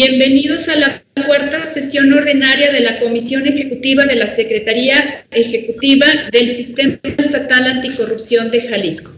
[0.00, 6.54] Bienvenidos a la cuarta sesión ordinaria de la Comisión Ejecutiva de la Secretaría Ejecutiva del
[6.54, 9.10] Sistema Estatal Anticorrupción de Jalisco.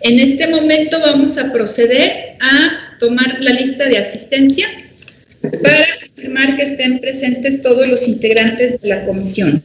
[0.00, 4.66] En este momento vamos a proceder a tomar la lista de asistencia
[5.62, 9.62] para confirmar que estén presentes todos los integrantes de la comisión.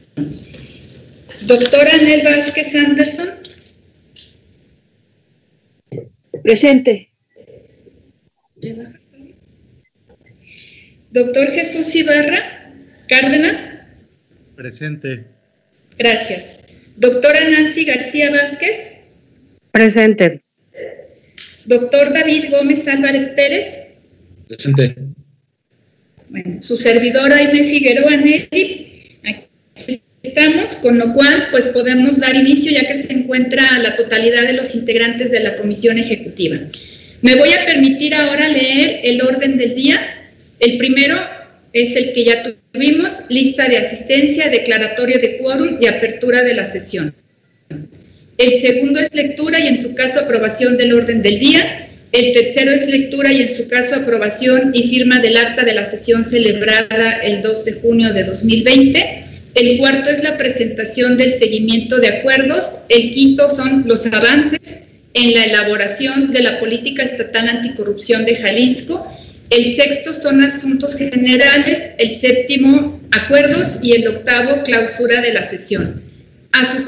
[1.46, 3.28] Doctora Anel Vázquez Anderson.
[6.42, 7.10] Presente.
[11.12, 12.72] Doctor Jesús Ibarra
[13.06, 13.70] Cárdenas.
[14.56, 15.26] Presente.
[15.98, 16.78] Gracias.
[16.96, 19.08] Doctora Nancy García Vázquez.
[19.72, 20.42] Presente.
[21.66, 24.00] Doctor David Gómez Álvarez Pérez.
[24.48, 24.96] Presente.
[26.30, 29.18] Bueno, su servidora Aime Figueroa Nelly.
[29.76, 34.46] Aquí estamos, con lo cual pues podemos dar inicio ya que se encuentra la totalidad
[34.46, 36.58] de los integrantes de la comisión ejecutiva.
[37.20, 40.21] Me voy a permitir ahora leer el orden del día
[40.62, 41.18] el primero
[41.72, 46.64] es el que ya tuvimos, lista de asistencia, declaratorio de quórum y apertura de la
[46.64, 47.12] sesión.
[48.38, 51.88] El segundo es lectura y en su caso aprobación del orden del día.
[52.12, 55.84] El tercero es lectura y en su caso aprobación y firma del acta de la
[55.84, 59.24] sesión celebrada el 2 de junio de 2020.
[59.56, 62.84] El cuarto es la presentación del seguimiento de acuerdos.
[62.88, 69.18] El quinto son los avances en la elaboración de la política estatal anticorrupción de Jalisco
[69.52, 76.02] el sexto son asuntos generales, el séptimo acuerdos y el octavo clausura de la sesión.
[76.52, 76.84] A su,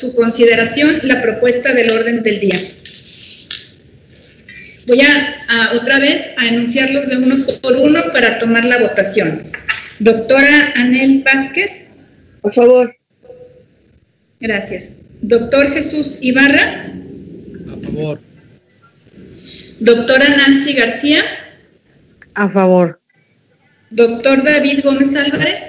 [0.00, 2.58] su consideración la propuesta del orden del día.
[4.88, 9.42] Voy a, otra vez a enunciarlos de uno por uno para tomar la votación.
[9.98, 11.88] Doctora Anel Vázquez.
[12.40, 12.96] Por favor.
[14.40, 15.02] Gracias.
[15.20, 16.86] Doctor Jesús Ibarra.
[17.70, 18.20] A favor.
[19.78, 21.22] Doctora Nancy García.
[22.34, 23.00] A favor.
[23.90, 25.62] Doctor David Gómez Álvarez.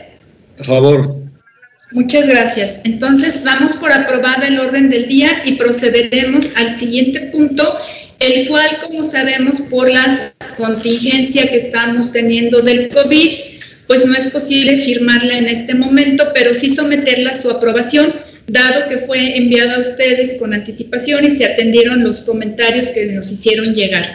[0.59, 1.23] A favor.
[1.91, 2.81] Muchas gracias.
[2.85, 7.77] Entonces, damos por aprobada el orden del día y procederemos al siguiente punto,
[8.19, 13.29] el cual, como sabemos, por la contingencia que estamos teniendo del COVID,
[13.87, 18.11] pues no es posible firmarla en este momento, pero sí someterla a su aprobación,
[18.47, 23.31] dado que fue enviada a ustedes con anticipación y se atendieron los comentarios que nos
[23.31, 24.05] hicieron llegar.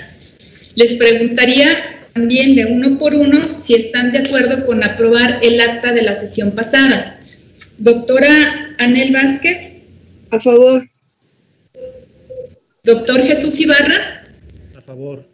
[0.75, 5.93] Les preguntaría también de uno por uno si están de acuerdo con aprobar el acta
[5.93, 7.21] de la sesión pasada.
[7.79, 9.87] Doctora Anel Vázquez.
[10.31, 10.89] A favor.
[12.83, 14.25] Doctor Jesús Ibarra.
[14.77, 15.29] A favor.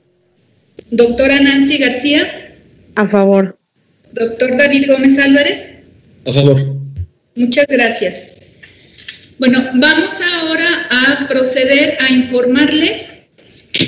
[0.91, 2.59] Doctora Nancy García.
[2.97, 3.59] A favor.
[4.13, 5.85] Doctor David Gómez Álvarez.
[6.27, 6.77] A favor.
[7.35, 8.37] Muchas gracias.
[9.39, 13.24] Bueno, vamos ahora a proceder a informarles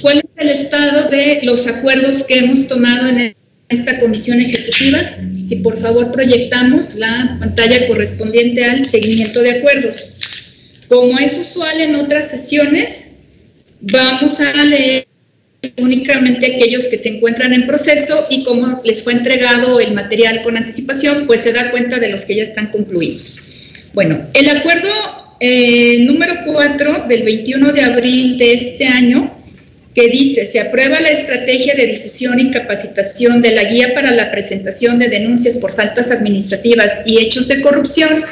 [0.01, 3.37] ¿Cuál es el estado de los acuerdos que hemos tomado en
[3.69, 4.99] esta comisión ejecutiva?
[5.33, 10.85] Si por favor proyectamos la pantalla correspondiente al seguimiento de acuerdos.
[10.89, 13.19] Como es usual en otras sesiones,
[13.81, 15.07] vamos a leer
[15.79, 20.57] únicamente aquellos que se encuentran en proceso y como les fue entregado el material con
[20.57, 23.39] anticipación, pues se da cuenta de los que ya están concluidos.
[23.95, 24.89] Bueno, el acuerdo
[25.41, 29.36] eh, número 4 del 21 de abril de este año
[29.97, 34.31] que dice, se aprueba la estrategia de difusión y capacitación de la guía para la
[34.31, 38.23] presentación de denuncias por faltas administrativas y hechos de corrupción,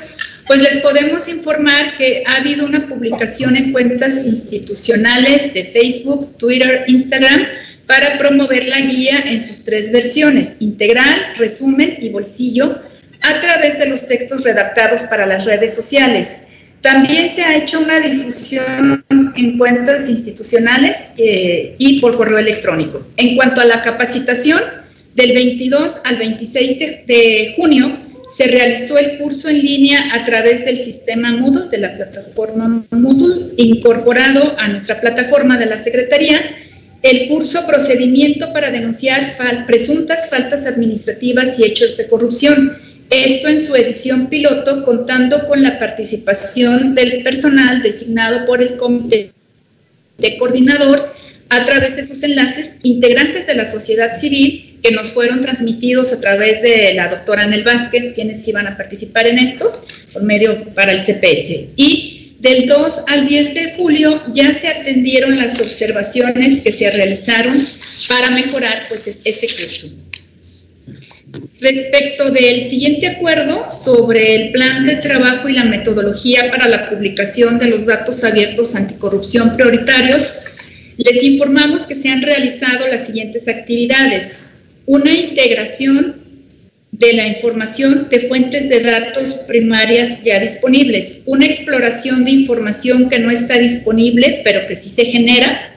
[0.46, 6.84] pues les podemos informar que ha habido una publicación en cuentas institucionales de Facebook, Twitter,
[6.86, 7.46] Instagram,
[7.86, 12.78] para promover la guía en sus tres versiones, integral, resumen y bolsillo,
[13.22, 16.42] a través de los textos redactados para las redes sociales.
[16.82, 19.03] También se ha hecho una difusión
[19.36, 23.06] en cuentas institucionales eh, y por correo electrónico.
[23.16, 24.60] En cuanto a la capacitación,
[25.14, 27.96] del 22 al 26 de, junio
[28.28, 33.52] se realizó el curso en línea a través del sistema Moodle, de la plataforma Moodle,
[33.56, 36.40] incorporado a nuestra plataforma de la Secretaría,
[37.02, 39.30] el curso Procedimiento para denunciar
[39.66, 42.76] presuntas faltas administrativas y hechos de corrupción
[43.10, 49.33] esto en su edición piloto contando con la participación del personal designado por el comité
[50.18, 51.12] de coordinador
[51.50, 56.20] a través de sus enlaces integrantes de la sociedad civil que nos fueron transmitidos a
[56.20, 59.72] través de la doctora Anel Vázquez, quienes iban a participar en esto
[60.12, 61.68] por medio para el CPS.
[61.76, 67.54] Y del 2 al 10 de julio ya se atendieron las observaciones que se realizaron
[68.08, 69.88] para mejorar pues, este curso.
[71.60, 77.58] Respecto del siguiente acuerdo sobre el plan de trabajo y la metodología para la publicación
[77.58, 80.32] de los datos abiertos anticorrupción prioritarios,
[80.96, 84.50] les informamos que se han realizado las siguientes actividades.
[84.86, 86.22] una integración
[86.92, 93.18] de la información de fuentes de datos primarias ya disponibles, una exploración de información que
[93.18, 95.73] no está disponible, pero que sí se genera,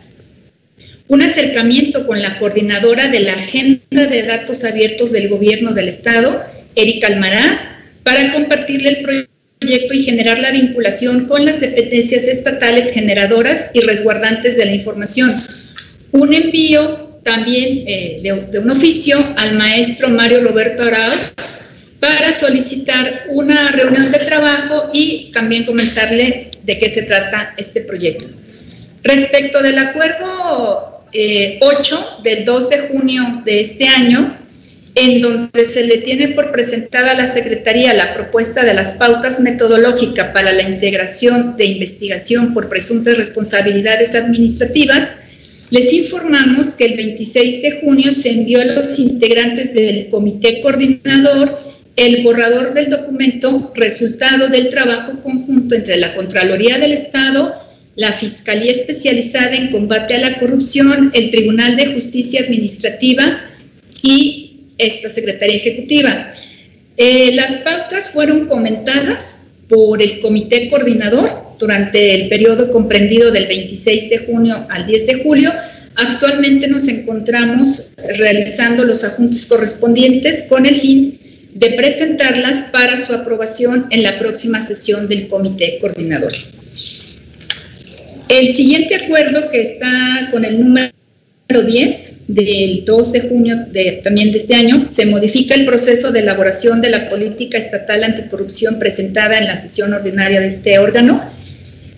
[1.08, 6.44] un acercamiento con la coordinadora de la Agenda de Datos Abiertos del Gobierno del Estado,
[6.76, 7.68] Erika Almaraz,
[8.04, 14.58] para compartirle el proyecto y generar la vinculación con las dependencias estatales generadoras y resguardantes
[14.58, 15.34] de la información.
[16.12, 21.34] Un envío también eh, de, un oficio al maestro Mario Roberto Arauz
[22.00, 28.28] para solicitar una reunión de trabajo y también comentarle de qué se trata este proyecto.
[29.04, 31.60] Respecto del acuerdo 8 eh,
[32.24, 34.38] del 2 de junio de este año,
[34.96, 39.40] en donde se le tiene por presentada a la Secretaría la propuesta de las pautas
[39.40, 45.12] metodológicas para la integración de investigación por presuntas responsabilidades administrativas,
[45.70, 51.60] les informamos que el 26 de junio se envió a los integrantes del comité coordinador
[51.98, 57.56] el borrador del documento resultado del trabajo conjunto entre la Contraloría del Estado,
[57.98, 63.42] la Fiscalía Especializada en Combate a la Corrupción, el Tribunal de Justicia Administrativa
[64.04, 66.32] y esta Secretaría Ejecutiva.
[66.96, 74.10] Eh, las pautas fueron comentadas por el comité coordinador durante el periodo comprendido del 26
[74.12, 75.52] de junio al 10 de julio.
[75.96, 81.20] Actualmente nos encontramos realizando los ajustes correspondientes con el fin
[81.56, 86.32] de presentarlas para su aprobación en la próxima sesión del comité coordinador.
[88.30, 90.92] El siguiente acuerdo que está con el número
[91.48, 96.20] 10 del 2 de junio de, también de este año, se modifica el proceso de
[96.20, 101.24] elaboración de la política estatal anticorrupción presentada en la sesión ordinaria de este órgano.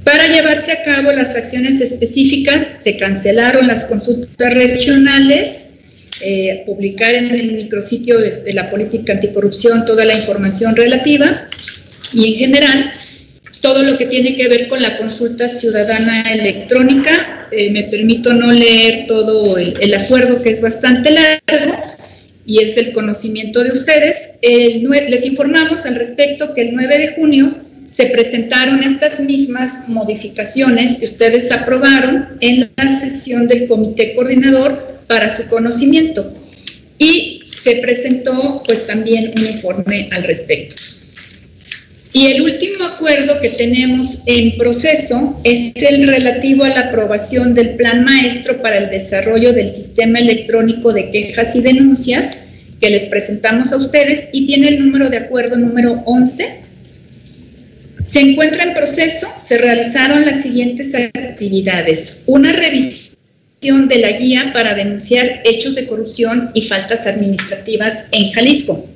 [0.04, 5.66] Para llevarse a cabo las acciones específicas, se cancelaron las consultas regionales,
[6.22, 11.48] eh, publicar en el micrositio de, de la política anticorrupción toda la información relativa
[12.14, 12.92] y en general
[13.62, 17.48] todo lo que tiene que ver con la consulta ciudadana electrónica.
[17.52, 21.78] Eh, me permito no leer todo el, acuerdo que es bastante largo
[22.46, 24.32] y es del conocimiento de ustedes.
[24.42, 27.56] les informamos al respecto que el 9 de junio
[27.90, 35.36] se presentaron estas mismas modificaciones que ustedes aprobaron en la sesión del comité coordinador para
[35.36, 36.32] su conocimiento
[37.00, 40.76] y se presentó pues también un informe al respecto.
[42.12, 47.76] Y el último acuerdo que tenemos en proceso es el relativo a la aprobación del
[47.76, 52.48] Plan Maestro para el Desarrollo del Sistema Electrónico de Quejas y Denuncias
[52.82, 56.46] que les presentamos a ustedes y tiene el número de acuerdo número 11.
[58.04, 62.24] Se encuentra en proceso, se realizaron las siguientes actividades.
[62.26, 68.89] Una revisión de la guía para denunciar hechos de corrupción y faltas administrativas en Jalisco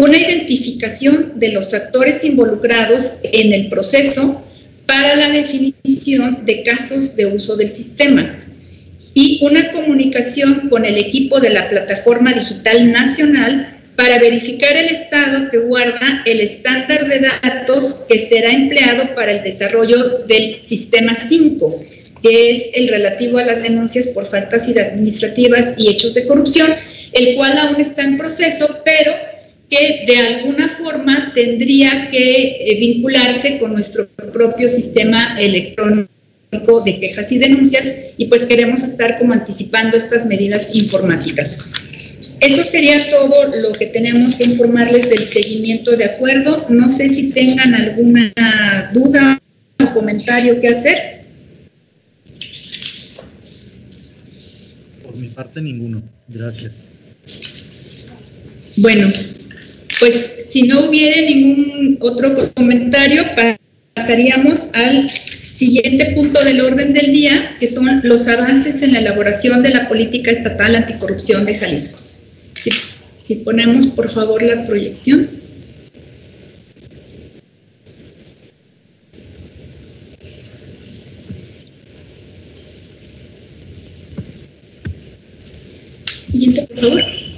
[0.00, 4.46] una identificación de los actores involucrados en el proceso
[4.86, 8.32] para la definición de casos de uso del sistema
[9.12, 15.50] y una comunicación con el equipo de la Plataforma Digital Nacional para verificar el estado
[15.50, 21.84] que guarda el estándar de datos que será empleado para el desarrollo del sistema 5,
[22.22, 26.70] que es el relativo a las denuncias por faltas administrativas y hechos de corrupción,
[27.12, 29.29] el cual aún está en proceso, pero
[29.70, 36.10] que de alguna forma tendría que eh, vincularse con nuestro propio sistema electrónico
[36.84, 41.70] de quejas y denuncias y pues queremos estar como anticipando estas medidas informáticas.
[42.40, 46.66] Eso sería todo lo que tenemos que informarles del seguimiento de acuerdo.
[46.68, 48.32] No sé si tengan alguna
[48.92, 49.40] duda
[49.78, 51.20] o comentario que hacer.
[55.02, 56.02] Por mi parte, ninguno.
[56.28, 56.72] Gracias.
[58.76, 59.12] Bueno,
[60.00, 63.22] pues si no hubiera ningún otro comentario,
[63.94, 69.62] pasaríamos al siguiente punto del orden del día, que son los avances en la elaboración
[69.62, 71.98] de la política estatal anticorrupción de Jalisco.
[73.16, 75.28] Si, ponemos por favor la proyección.
[86.30, 87.29] Siguiente, por favor.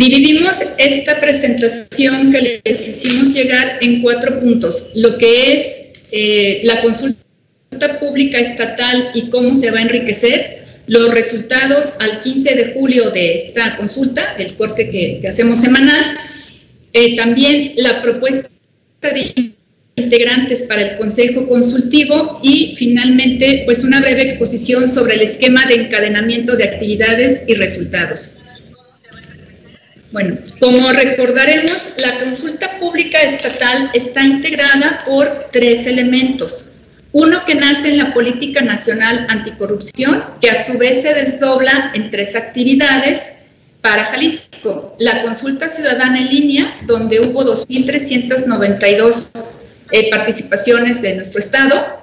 [0.00, 4.92] Dividimos esta presentación que les hicimos llegar en cuatro puntos.
[4.94, 11.12] Lo que es eh, la consulta pública estatal y cómo se va a enriquecer, los
[11.12, 16.16] resultados al 15 de julio de esta consulta, el corte que, hacemos semanal,
[16.94, 18.48] eh, también la propuesta
[19.02, 19.52] de
[19.96, 25.74] integrantes para el Consejo Consultivo y finalmente pues una breve exposición sobre el esquema de
[25.74, 28.39] encadenamiento de actividades y resultados.
[30.12, 36.66] Bueno, como recordaremos, la consulta pública estatal está integrada por tres elementos.
[37.12, 42.10] Uno que nace en la Política Nacional Anticorrupción, que a su vez se desdobla en
[42.10, 43.22] tres actividades
[43.80, 44.96] para Jalisco.
[44.98, 49.30] La consulta ciudadana en línea, donde hubo 2.392
[49.92, 52.00] eh, participaciones de nuestro estado.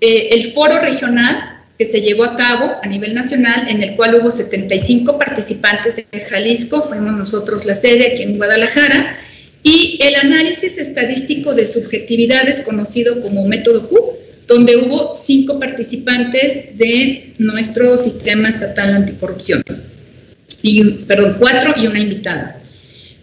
[0.00, 4.14] Eh, el foro regional, que se llevó a cabo a nivel nacional, en el cual
[4.14, 9.18] hubo 75 participantes de Jalisco, fuimos nosotros la sede aquí en Guadalajara,
[9.62, 13.98] y el análisis estadístico de subjetividades, conocido como método Q,
[14.46, 19.62] donde hubo cinco participantes de nuestro sistema estatal anticorrupción,
[20.62, 22.60] y, perdón, cuatro y una invitada.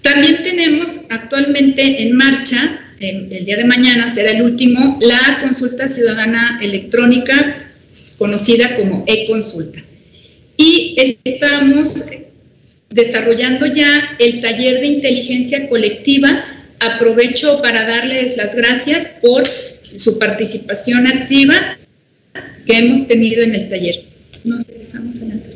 [0.01, 6.60] También tenemos actualmente en marcha, el día de mañana será el último, la consulta ciudadana
[6.62, 7.55] electrónica
[8.21, 9.83] conocida como e-consulta.
[10.55, 12.05] Y estamos
[12.91, 16.45] desarrollando ya el taller de inteligencia colectiva.
[16.79, 19.41] Aprovecho para darles las gracias por
[19.97, 21.79] su participación activa
[22.67, 24.03] que hemos tenido en el taller.
[24.43, 25.55] Nos regresamos adelante.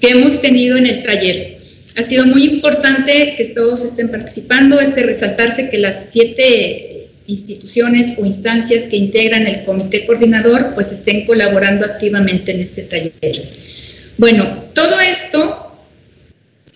[0.00, 1.58] Que hemos tenido en el taller.
[1.98, 6.91] Ha sido muy importante que todos estén participando, este resaltarse que las siete
[7.32, 13.12] instituciones o instancias que integran el comité coordinador pues estén colaborando activamente en este taller.
[14.18, 15.72] Bueno, todo esto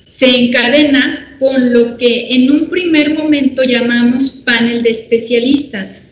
[0.07, 6.05] se encadena con lo que en un primer momento llamamos panel de especialistas,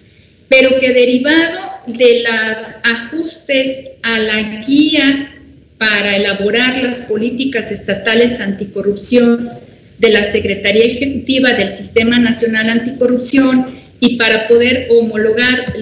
[0.49, 5.31] pero que derivado de los ajustes a la guía
[5.79, 9.51] para elaborar las políticas estatales anticorrupción
[9.99, 13.67] de la Secretaría Ejecutiva del Sistema Nacional Anticorrupción
[14.05, 15.73] y para poder homologar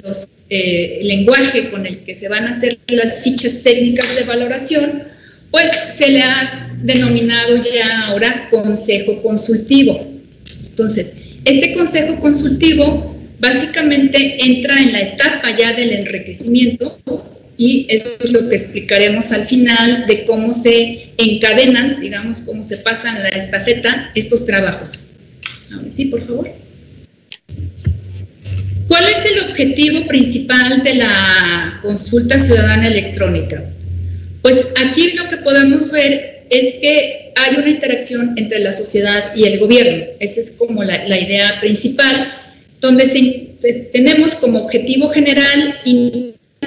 [0.49, 5.02] eh, el lenguaje con el que se van a hacer las fichas técnicas de valoración,
[5.50, 10.09] pues se le ha denominado ya ahora consejo consultivo.
[10.69, 17.00] Entonces, este consejo consultivo básicamente entra en la etapa ya del enriquecimiento
[17.57, 22.76] y eso es lo que explicaremos al final de cómo se encadenan, digamos, cómo se
[22.76, 24.93] pasan la estafeta estos trabajos.
[25.88, 26.62] Sí, por favor.
[28.89, 33.62] ¿Cuál es el objetivo principal de la consulta ciudadana electrónica?
[34.43, 39.45] Pues aquí lo que podemos ver es que hay una interacción entre la sociedad y
[39.45, 40.05] el gobierno.
[40.21, 42.31] Esa es como la, idea principal,
[42.81, 45.77] donde tenemos como objetivo general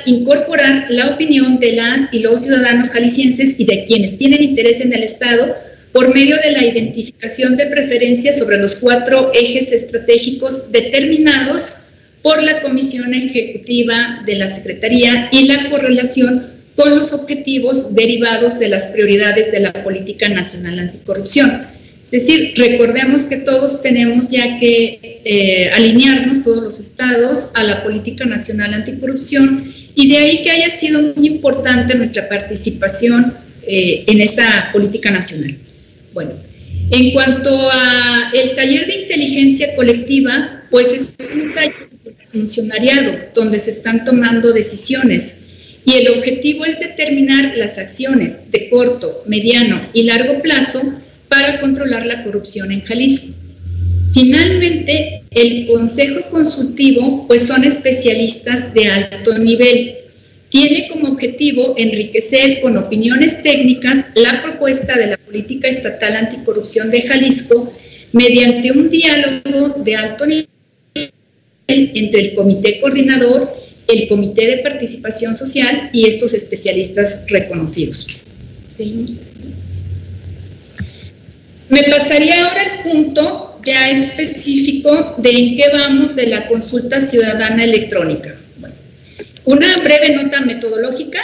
[0.06, 4.94] incorporar la opinión de las y los ciudadanos jaliscienses y de quienes tienen interés en
[4.94, 5.56] el Estado
[5.92, 11.85] por medio de la identificación de preferencias sobre los cuatro ejes estratégicos determinados
[12.26, 16.44] por la Comisión Ejecutiva de la Secretaría y la correlación
[16.76, 21.62] con los objetivos derivados de las prioridades de la Política Nacional Anticorrupción.
[22.04, 27.84] Es decir, recordemos que todos tenemos ya que eh, alinearnos, todos los estados, a la
[27.84, 29.64] Política Nacional Anticorrupción
[29.94, 33.36] y de ahí que haya sido muy importante nuestra participación
[33.68, 35.56] eh, en esta política nacional.
[36.12, 36.32] Bueno,
[36.90, 41.95] en cuanto a el taller de inteligencia colectiva, pues es un taller
[42.36, 45.78] funcionariado, donde se están tomando decisiones.
[45.86, 50.82] Y el objetivo es determinar las acciones de corto, mediano y largo plazo
[51.30, 53.34] para controlar la corrupción en Jalisco.
[54.12, 59.96] Finalmente, el Consejo Consultivo, pues son especialistas de alto nivel.
[60.50, 67.02] Tiene como objetivo enriquecer con opiniones técnicas la propuesta de la política estatal anticorrupción de
[67.02, 67.74] Jalisco
[68.12, 70.55] mediante un diálogo de alto nivel
[71.68, 73.52] entre el comité coordinador,
[73.88, 78.08] el comité de participación social y estos especialistas reconocidos.
[81.70, 87.64] Me pasaría ahora al punto ya específico de en qué vamos de la consulta ciudadana
[87.64, 88.40] electrónica.
[89.46, 91.20] una breve nota metodológica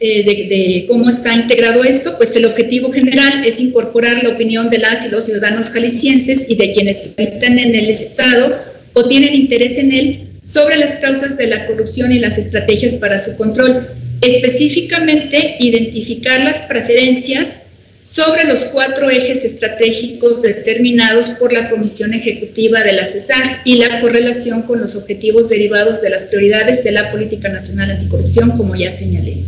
[0.00, 4.68] eh, de, de, cómo está integrado esto, pues el objetivo general es incorporar la opinión
[4.68, 9.34] de las y los ciudadanos jaliscienses y de quienes habitan en el Estado o tienen
[9.34, 13.88] interés en él sobre las causas de la corrupción y las estrategias para su control.
[14.20, 17.62] Específicamente, identificar las preferencias
[18.04, 24.00] sobre los cuatro ejes estratégicos determinados por la Comisión Ejecutiva de la CESAG y la
[24.00, 28.90] correlación con los objetivos derivados de las prioridades de la Política Nacional Anticorrupción, como ya
[28.90, 29.44] señalé.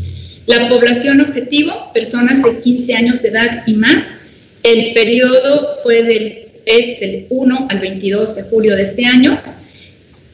[0.46, 4.18] La población objetivo, personas de 15 años de edad y más.
[4.62, 9.40] El periodo fue del es del 1 al 22 de julio de este año.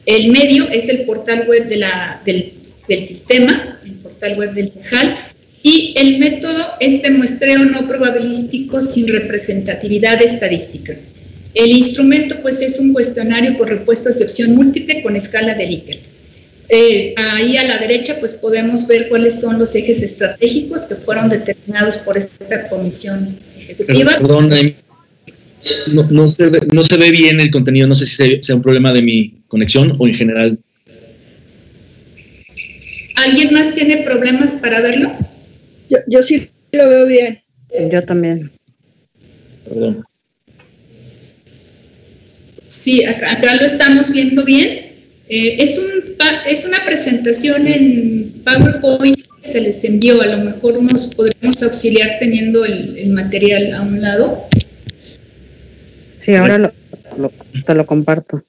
[0.05, 2.53] El medio es el portal web del,
[2.87, 5.17] del, sistema, el portal web del CEJAL.
[5.63, 10.97] Y el método es de muestreo no probabilístico sin representatividad estadística.
[11.53, 16.01] El instrumento pues es un cuestionario con respuestas de opción múltiple con escala de Likert.
[16.73, 21.27] Eh, ahí a la derecha pues podemos ver cuáles son los ejes estratégicos que fueron
[21.27, 24.17] determinados por esta comisión ejecutiva.
[24.17, 24.49] Perdón,
[25.87, 28.61] no, no, se ve, no se ve bien el contenido, no sé si sea un
[28.61, 30.59] problema de mi conexión o en general.
[33.15, 35.11] ¿Alguien más tiene problemas para verlo?
[35.89, 37.41] Yo, yo sí lo veo bien.
[37.91, 38.51] Yo también.
[39.65, 40.03] Perdón.
[42.67, 44.91] Sí, acá, acá lo estamos viendo bien.
[45.27, 46.15] Eh, es, un,
[46.47, 50.21] es una presentación en PowerPoint que se les envió.
[50.21, 54.47] A lo mejor nos podremos auxiliar teniendo el, el material a un lado.
[56.21, 56.71] Sí, ahora lo,
[57.17, 57.31] lo,
[57.65, 58.43] te lo comparto.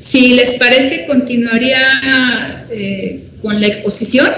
[0.00, 4.28] Si les parece, continuaría eh, con la exposición,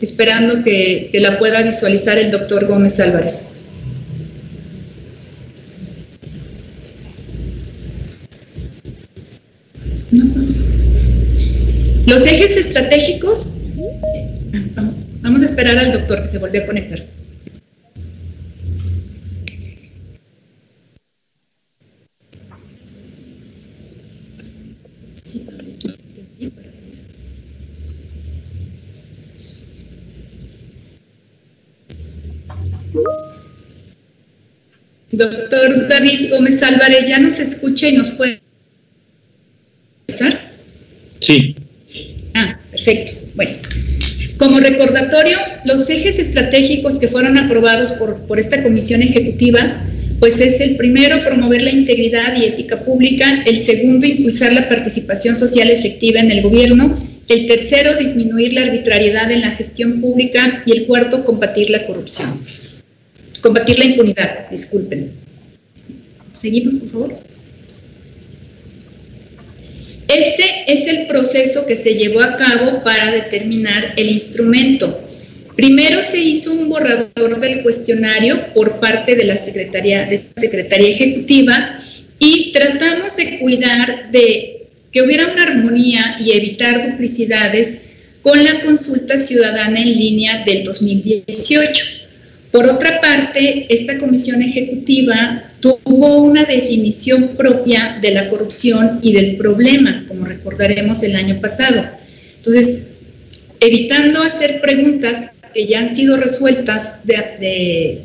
[0.00, 3.59] esperando que, que, la pueda visualizar el doctor Gómez Álvarez.
[12.10, 13.60] Los ejes estratégicos,
[15.20, 17.06] vamos a esperar al doctor que se volvió a conectar.
[35.12, 38.40] Doctor David Gómez Álvarez, ¿ya nos escucha y nos puede
[40.08, 40.56] empezar?
[41.20, 41.54] Sí.
[42.34, 43.12] Ah, perfecto.
[43.34, 43.52] Bueno,
[44.36, 49.84] como recordatorio, los ejes estratégicos que fueron aprobados por, por esta comisión ejecutiva,
[50.18, 55.36] pues es el primero, promover la integridad y ética pública, el segundo, impulsar la participación
[55.36, 60.72] social efectiva en el gobierno, el tercero, disminuir la arbitrariedad en la gestión pública y
[60.72, 62.40] el cuarto, combatir la corrupción.
[63.40, 65.12] Combatir la impunidad, disculpen.
[66.32, 67.29] Seguimos, por favor.
[70.12, 75.00] Este es el proceso que se llevó a cabo para determinar el instrumento.
[75.54, 81.76] Primero se hizo un borrador del cuestionario por parte de la Secretaría, Ejecutiva
[82.18, 89.16] y tratamos de cuidar de que hubiera una armonía y evitar duplicidades con la consulta
[89.16, 91.84] ciudadana en línea del 2018.
[92.50, 99.36] Por otra parte, esta comisión ejecutiva tuvo una definición propia de la corrupción y del
[99.36, 101.84] problema, como recordaremos el año pasado.
[102.36, 102.92] Entonces,
[103.60, 108.04] evitando hacer preguntas que ya han sido resueltas de, de,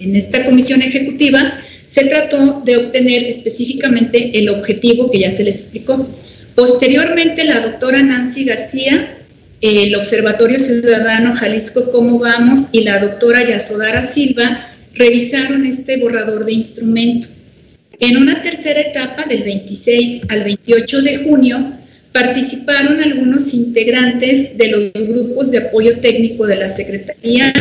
[0.00, 5.58] en esta comisión ejecutiva, se trató de obtener específicamente el objetivo que ya se les
[5.60, 6.08] explicó.
[6.54, 9.16] Posteriormente, la doctora Nancy García
[9.62, 16.52] el Observatorio Ciudadano Jalisco Cómo Vamos y la doctora Yasodara Silva revisaron este borrador de
[16.52, 17.28] instrumento.
[18.00, 21.72] En una tercera etapa, del 26 al 28 de junio,
[22.12, 27.52] participaron algunos integrantes de los grupos de apoyo técnico de la Secretaría.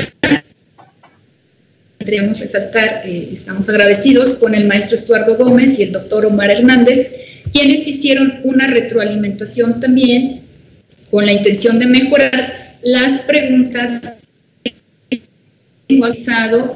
[2.00, 7.44] Podríamos resaltar, eh, estamos agradecidos con el maestro Estuardo Gómez y el doctor Omar Hernández,
[7.54, 10.42] quienes hicieron una retroalimentación también
[11.12, 14.18] con la intención de mejorar las preguntas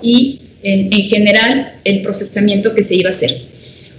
[0.02, 3.32] y en, en, general el procesamiento que se iba a hacer.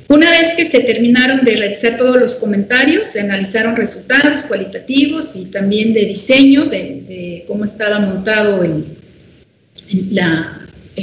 [0.09, 5.47] Una vez que se terminaron de revisar todos los comentarios, se analizaron resultados cualitativos y
[5.47, 8.85] también de diseño, de, de cómo estaba montado el,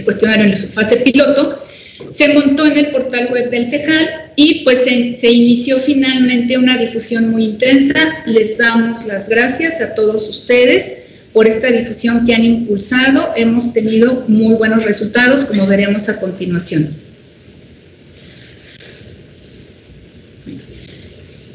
[0.03, 1.63] cuestionario en su fase piloto,
[2.11, 7.29] se montó en el portal web del CEJAL y pues se, inició finalmente una difusión
[7.29, 8.23] muy intensa.
[8.25, 11.02] Les damos las gracias a todos ustedes
[11.33, 13.33] por esta difusión que han impulsado.
[13.35, 16.95] Hemos tenido muy buenos resultados, como veremos a continuación.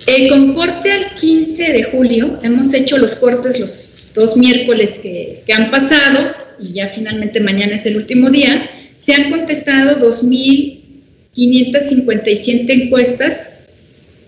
[0.07, 5.45] Eh, con corte al 15 de julio, hemos hecho los cortes los dos miércoles que,
[5.53, 8.71] han pasado y ya finalmente mañana es el último día.
[8.97, 13.55] Se han contestado 2.557 encuestas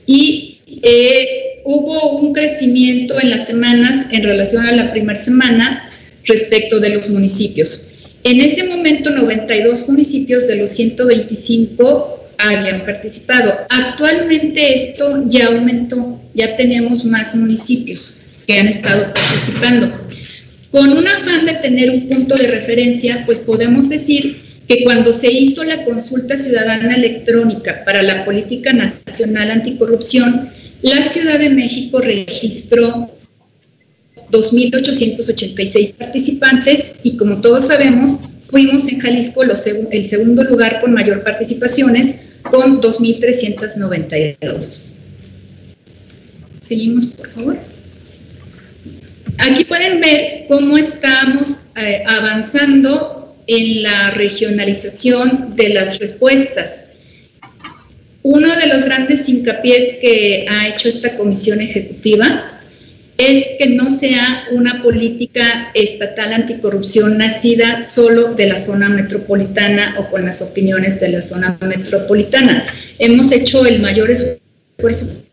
[0.07, 5.91] y eh, hubo un crecimiento en las semanas en relación a la primera semana
[6.25, 8.05] respecto de los municipios.
[8.25, 13.55] En ese momento, 92 municipios de los 125 habían participado.
[13.69, 19.93] Actualmente esto ya aumentó, ya tenemos más municipios que han estado participando.
[20.71, 25.31] Con un afán de tener un punto de referencia, pues podemos decir que cuando se
[25.33, 30.49] hizo la consulta ciudadana electrónica para la política nacional anticorrupción,
[30.83, 33.11] la Ciudad de México registró
[34.31, 42.31] 2.886 participantes y como todos sabemos, fuimos en Jalisco el segundo lugar con mayor participaciones
[42.51, 44.87] con 2.392.
[46.63, 47.59] Seguimos, por favor.
[49.39, 56.90] Aquí pueden ver cómo estamos eh, avanzando en la regionalización de las respuestas.
[58.23, 62.61] Uno de los grandes hincapiés que ha hecho esta comisión ejecutiva
[63.17, 70.09] es que no sea una política estatal anticorrupción nacida solo de la zona metropolitana o
[70.09, 72.65] con las opiniones de la zona metropolitana.
[72.99, 75.25] Hemos hecho el mayor esfuerzo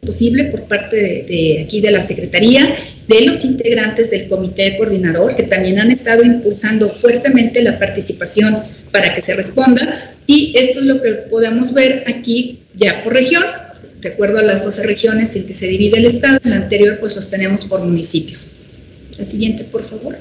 [0.00, 2.74] posible por parte de, aquí de la Secretaría,
[3.10, 9.12] de los integrantes del comité coordinador, que también han estado impulsando fuertemente la participación para
[9.12, 10.14] que se responda.
[10.28, 13.42] Y esto es lo que podemos ver aquí ya por región
[14.00, 16.98] de acuerdo a las 12 regiones en que se divide el Estado, en la anterior
[17.00, 18.60] pues los tenemos por municipios.
[19.18, 20.16] La siguiente, por favor.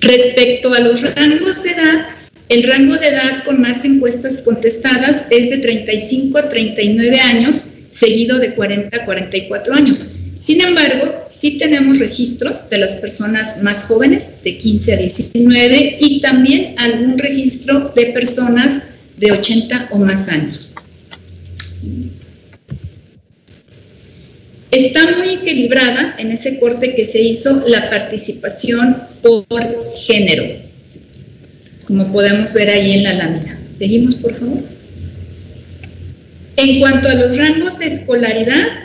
[0.00, 2.08] Respecto a los rangos de edad,
[2.48, 8.38] el rango de edad con más encuestas contestadas es de 35 a 39 años, seguido
[8.38, 10.16] de 40 a 44 años.
[10.38, 16.20] Sin embargo, sí tenemos registros de las personas más jóvenes, de 15 a 19, y
[16.20, 18.82] también algún registro de personas
[19.16, 20.74] de 80 o más años.
[24.72, 30.44] Está muy equilibrada en ese corte que se hizo la participación por género,
[31.86, 33.60] como podemos ver ahí en la lámina.
[33.72, 34.73] Seguimos, por favor.
[36.56, 38.84] En cuanto a los rangos de escolaridad,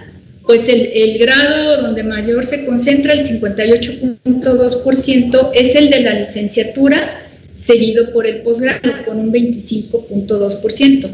[0.50, 7.22] pues el, grado donde mayor se concentra, el 58.2%, es el de la licenciatura,
[7.54, 11.08] seguido por el posgrado con un 25.2%.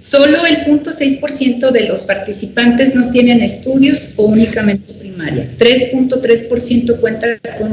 [0.00, 5.50] Solo el 0.6% de los participantes no tienen estudios o únicamente primaria.
[5.56, 7.72] 3.3% cuenta con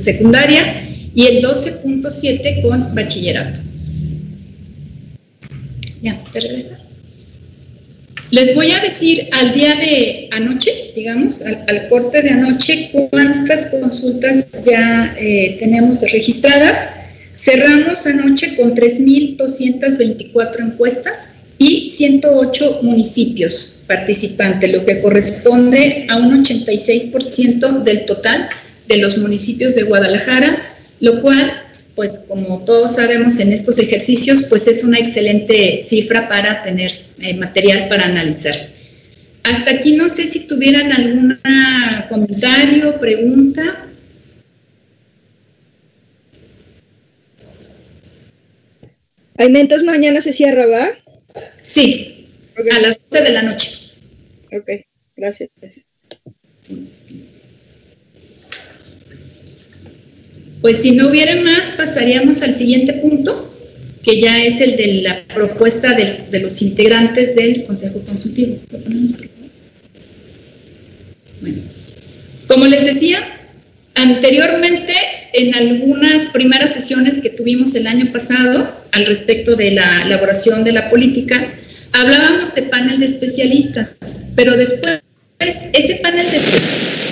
[0.00, 0.82] secundaria
[1.14, 3.60] y el 12.7% con bachillerato.
[6.02, 6.89] Ya, ¿te regresas?
[8.30, 14.46] Les voy a decir al día de anoche, digamos, al, corte de anoche, cuántas consultas
[14.64, 16.90] ya eh, tenemos registradas.
[17.34, 27.82] Cerramos anoche con 3.224 encuestas y 108 municipios participantes, lo que corresponde a un 86%
[27.82, 28.48] del total
[28.86, 31.59] de los municipios de Guadalajara, lo cual,
[31.94, 37.34] pues como todos sabemos en estos ejercicios, pues es una excelente cifra para tener eh,
[37.34, 38.54] material para analizar.
[39.44, 41.40] Hasta aquí no sé si tuvieran algún
[42.08, 43.86] comentario, pregunta.
[49.36, 50.90] Alimentos mañana se cierra, ¿va?
[51.64, 52.26] Sí,
[52.72, 53.70] a las 12 de la noche.
[54.52, 54.84] Ok,
[55.16, 55.50] gracias.
[60.60, 63.50] Pues si no hubiera más, pasaríamos al siguiente punto,
[64.02, 68.58] que ya es el de la propuesta de, los integrantes del Consejo Consultivo.
[71.40, 71.62] Bueno,
[72.46, 73.18] como les decía,
[73.94, 74.92] anteriormente
[75.32, 80.72] en algunas primeras sesiones que tuvimos el año pasado al respecto de la elaboración de
[80.72, 81.54] la política,
[81.92, 83.96] hablábamos de panel de especialistas,
[84.34, 85.00] pero después
[85.38, 87.09] ese panel de especialistas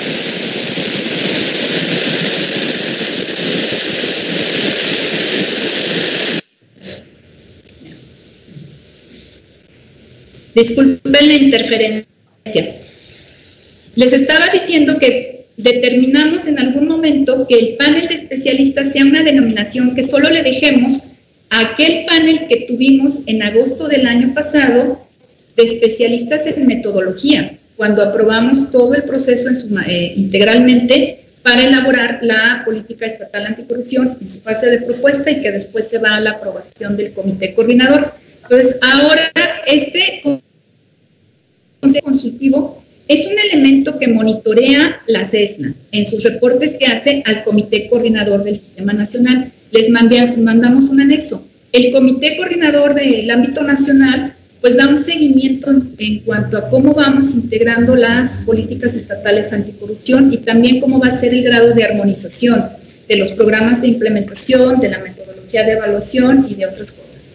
[10.59, 12.75] Disculpen la interferencia.
[13.95, 19.23] Les estaba diciendo que determinamos en algún momento que el panel de especialistas sea una
[19.23, 21.13] denominación que solo le dejemos
[21.51, 25.07] a aquel panel que tuvimos en agosto del año pasado
[25.57, 29.49] de especialistas en metodología, cuando aprobamos todo el proceso
[29.87, 35.53] eh, integralmente para elaborar la política estatal anticorrupción en su fase de propuesta y que
[35.53, 38.13] después se va a la aprobación del comité coordinador.
[38.43, 39.31] Entonces, ahora
[39.67, 40.21] este
[42.03, 47.89] consultivo es un elemento que monitorea la CESNA en sus reportes que hace al Comité
[47.89, 49.51] Coordinador del Sistema Nacional.
[49.71, 51.47] Les mandamos un anexo.
[51.73, 57.35] El Comité Coordinador del ámbito nacional pues da un seguimiento en, cuanto a cómo vamos
[57.35, 62.65] integrando las políticas estatales anticorrupción y también cómo va a ser el grado de armonización
[63.09, 67.35] de los programas de implementación, de la metodología de evaluación y de otras cosas.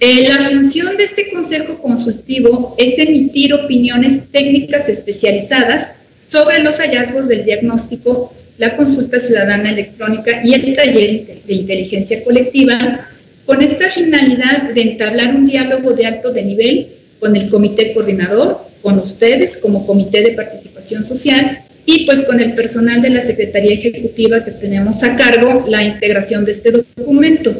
[0.00, 7.28] Eh, la función de este consejo consultivo es emitir opiniones técnicas especializadas sobre los hallazgos
[7.28, 13.08] del diagnóstico la consulta ciudadana electrónica y el taller de inteligencia colectiva,
[13.44, 16.88] con esta finalidad de entablar un diálogo de alto de nivel
[17.20, 22.54] con el comité coordinador, con ustedes como comité de participación social y pues con el
[22.54, 27.54] personal de la Secretaría Ejecutiva que tenemos a cargo la integración de este documento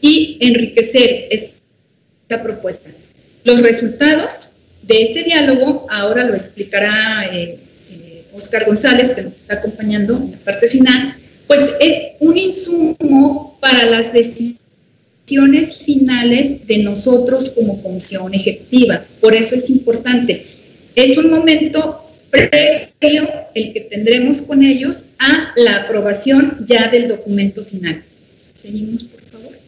[0.00, 1.28] y enriquecer
[2.32, 2.90] esta propuesta.
[3.44, 7.58] Los resultados de ese diálogo, ahora lo explicará eh,
[7.90, 11.16] eh, Oscar González, que nos está acompañando en la parte final,
[11.46, 19.04] pues es un insumo para las decisiones finales de nosotros como comisión ejecutiva.
[19.20, 20.46] Por eso es importante.
[20.94, 21.98] Es un momento
[22.30, 28.02] previo el que tendremos con ellos a la aprobación ya del documento final.
[28.56, 29.61] Seguimos, por favor.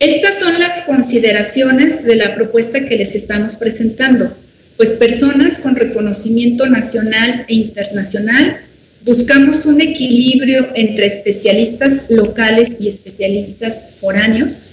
[0.00, 4.34] Estas son las consideraciones de la propuesta que les estamos presentando,
[4.78, 8.62] pues personas con reconocimiento nacional e internacional
[9.04, 14.68] buscamos un equilibrio entre especialistas locales y especialistas foráneos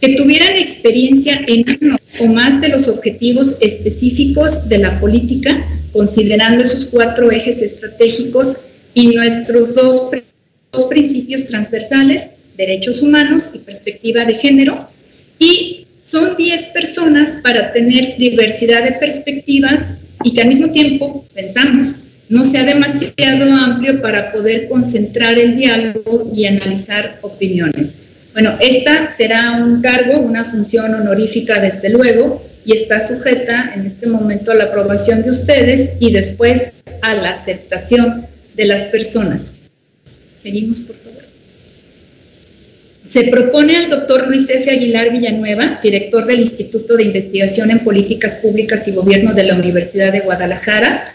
[0.00, 5.60] que tuvieran experiencia en uno o más de los objetivos específicos de la política,
[5.92, 10.10] considerando esos cuatro ejes estratégicos y nuestros dos,
[10.70, 14.88] dos principios transversales, derechos humanos y perspectiva de género.
[15.38, 22.00] Y son 10 personas para tener diversidad de perspectivas y que al mismo tiempo, pensamos,
[22.28, 28.02] no sea demasiado amplio para poder concentrar el diálogo y analizar opiniones.
[28.34, 34.06] Bueno, esta será un cargo, una función honorífica desde luego, y está sujeta en este
[34.06, 39.60] momento a la aprobación de ustedes y después a la aceptación de las personas.
[40.36, 41.07] Seguimos, por favor.
[43.08, 44.70] Se propone al doctor Luis F.
[44.70, 50.12] Aguilar Villanueva, director del Instituto de Investigación en Políticas Públicas y Gobierno de la Universidad
[50.12, 51.06] de Guadalajara,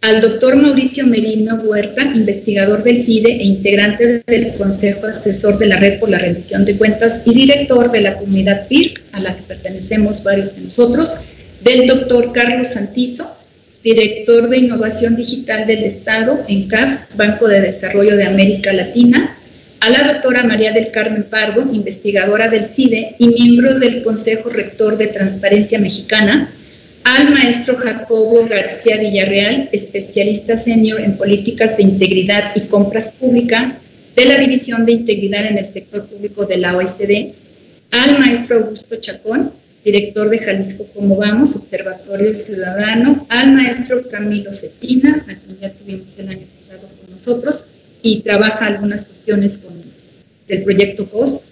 [0.00, 5.76] al doctor Mauricio Merino Huerta, investigador del CIDE e integrante del Consejo Asesor de la
[5.76, 9.42] Red por la Rendición de Cuentas y director de la comunidad PIRC, a la que
[9.42, 11.20] pertenecemos varios de nosotros,
[11.62, 13.36] del doctor Carlos Santizo,
[13.82, 19.36] director de Innovación Digital del Estado en CAF, Banco de Desarrollo de América Latina,
[19.84, 24.96] a la doctora María del Carmen Pardo, investigadora del CIDE y miembro del Consejo Rector
[24.96, 26.50] de Transparencia Mexicana,
[27.04, 33.82] al maestro Jacobo García Villarreal, especialista senior en políticas de integridad y compras públicas
[34.16, 37.34] de la División de Integridad en el Sector Público de la OSD,
[37.90, 39.52] al maestro Augusto Chacón,
[39.84, 46.18] director de Jalisco Como Vamos, Observatorio Ciudadano, al maestro Camilo Cepina, a quien ya tuvimos
[46.18, 46.46] el año
[47.02, 47.68] con nosotros,
[48.04, 49.82] y trabaja algunas cuestiones con,
[50.46, 51.48] del proyecto POST,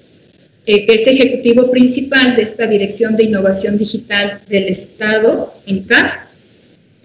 [0.66, 6.14] eh, que es ejecutivo principal de esta Dirección de Innovación Digital del Estado en CAF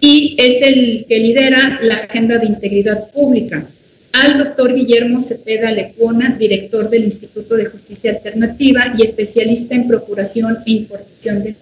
[0.00, 3.66] y es el que lidera la Agenda de Integridad Pública.
[4.12, 10.58] Al doctor Guillermo Cepeda Lecuona, director del Instituto de Justicia Alternativa y especialista en procuración
[10.66, 11.56] e importación de,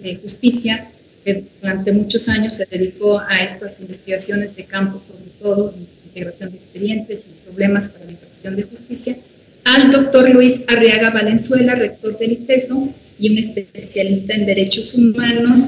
[0.00, 0.92] de justicia,
[1.24, 6.50] que durante muchos años se dedicó a estas investigaciones de campo, sobre todo en integración
[6.50, 9.16] de expedientes y problemas para la impartición de justicia
[9.64, 15.60] al doctor Luis Arriaga Valenzuela, rector del ITESO y un especialista en derechos humanos,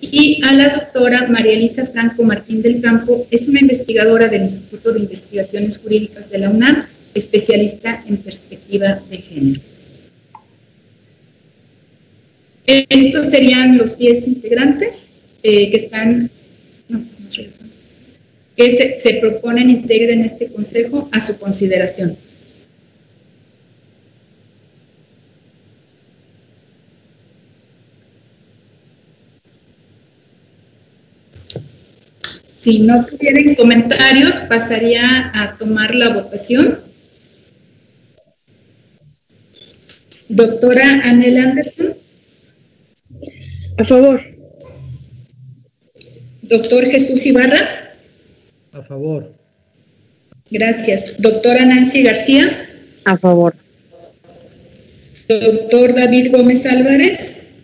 [0.00, 4.92] y a la doctora María Elisa Franco Martín del Campo, es una investigadora del Instituto
[4.92, 6.80] de Investigaciones Jurídicas de la UNAM,
[7.14, 9.60] especialista en perspectiva de género.
[12.66, 16.30] Estos serían los 10 integrantes eh, que están,
[16.88, 17.30] no, no,
[18.56, 22.16] que se, se proponen integren este consejo a su consideración.
[32.56, 36.80] Si no tuvieran comentarios, pasaría a tomar la votación.
[40.28, 41.96] Doctora Anel Anderson.
[43.78, 44.20] A favor.
[46.42, 47.85] Doctor Jesús Ibarra.
[48.76, 49.32] A favor.
[50.50, 51.22] Gracias.
[51.22, 52.68] Doctora Nancy García.
[53.06, 53.56] A favor.
[55.28, 57.54] Doctor David Gómez Álvarez.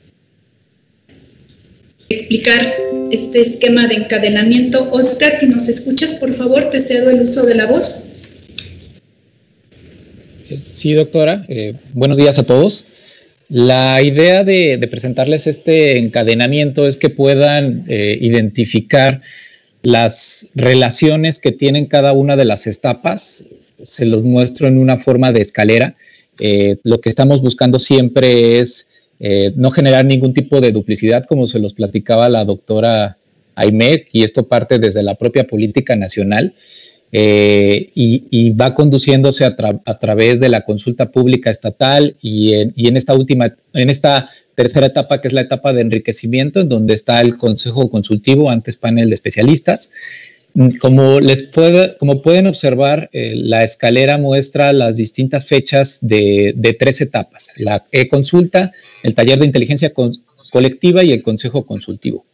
[2.08, 2.60] Explicar
[3.10, 4.90] este esquema de encadenamiento.
[4.90, 8.22] Oscar, si nos escuchas, por favor, te cedo el uso de la voz.
[10.72, 11.44] Sí, doctora.
[11.48, 12.86] Eh, buenos días a todos.
[13.50, 19.20] La idea de, presentarles este encadenamiento es que puedan eh, identificar
[19.82, 23.44] las relaciones que tienen cada una de las etapas.
[23.82, 25.96] Se los muestro en una forma de escalera.
[26.38, 28.88] Eh, lo que estamos buscando siempre es
[29.20, 33.18] eh, no generar ningún tipo de duplicidad, como se los platicaba la doctora
[33.54, 36.54] Aimec, y esto parte desde la propia política nacional.
[37.14, 39.54] eh, y, va conduciéndose a,
[40.00, 44.86] través de la consulta pública estatal y en, y en, esta última, en esta tercera
[44.86, 49.08] etapa, que es la etapa de enriquecimiento, en donde está el Consejo Consultivo, antes panel
[49.08, 49.90] de especialistas.
[50.80, 56.74] Como, les puede, como pueden observar, eh, la escalera muestra las distintas fechas de, de
[56.74, 59.94] tres etapas, la e-consulta, el taller de inteligencia
[60.50, 62.26] colectiva y el Consejo Consultivo.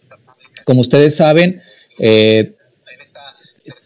[0.65, 1.63] Como ustedes saben,
[2.01, 2.55] eh,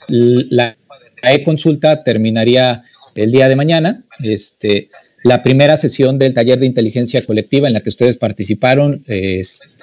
[0.08, 0.76] la
[1.22, 4.04] e-consulta terminaría el día de mañana.
[4.22, 4.88] Este,
[5.22, 9.04] la primera sesión del taller de inteligencia colectiva en la que ustedes participaron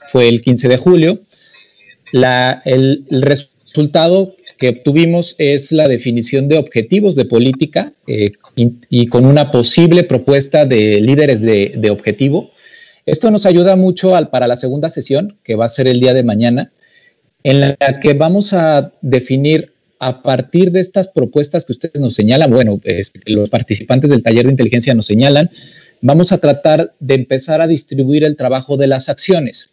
[0.08, 1.21] fue el 15 de julio.
[2.65, 9.52] el, resultado que obtuvimos es la definición de objetivos de política eh, y, con una
[9.52, 12.52] posible propuesta de líderes de, objetivo.
[13.06, 16.23] Esto nos ayuda mucho para la segunda sesión, que va a ser el día de
[16.23, 16.71] mañana,
[17.43, 22.50] en la que vamos a definir a partir de estas propuestas que ustedes nos señalan,
[22.50, 25.52] bueno, este, los participantes del taller de inteligencia nos señalan,
[26.02, 29.72] vamos a tratar de empezar a distribuir el trabajo de las acciones.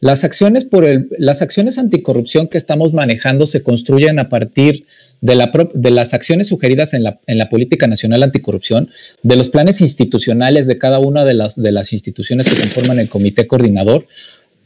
[0.00, 4.84] Las acciones, por el, las acciones anticorrupción que estamos manejando se construyen a partir
[5.20, 8.90] de, la, de las acciones sugeridas en la, política nacional anticorrupción,
[9.22, 14.08] de los planes institucionales de cada una de las, instituciones que conforman el comité coordinador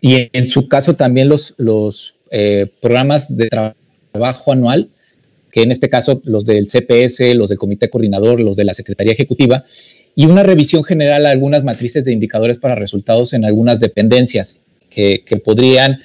[0.01, 3.77] y en su caso también los, los eh, programas de trabajo
[4.17, 4.89] trabajo anual,
[5.53, 9.13] que en este caso los del CPS, los del Comité Coordinador, los de la Secretaría
[9.13, 9.65] Ejecutiva,
[10.15, 15.23] y una revisión general a algunas matrices de indicadores para resultados en algunas dependencias que,
[15.45, 16.01] podrían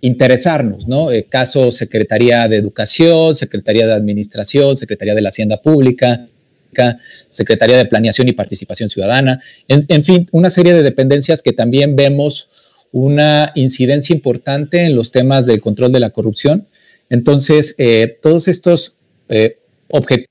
[0.00, 1.10] interesarnos, ¿no?
[1.10, 6.28] El caso Secretaría de Educación, Secretaría de Administración, Secretaría de la Hacienda Pública,
[7.28, 12.50] Secretaría de Planeación y Participación Ciudadana, en, fin, una serie de dependencias que también vemos
[12.92, 16.68] una incidencia importante en los temas del control de la corrupción
[17.10, 18.96] entonces, eh, todos estos
[19.28, 19.58] eh,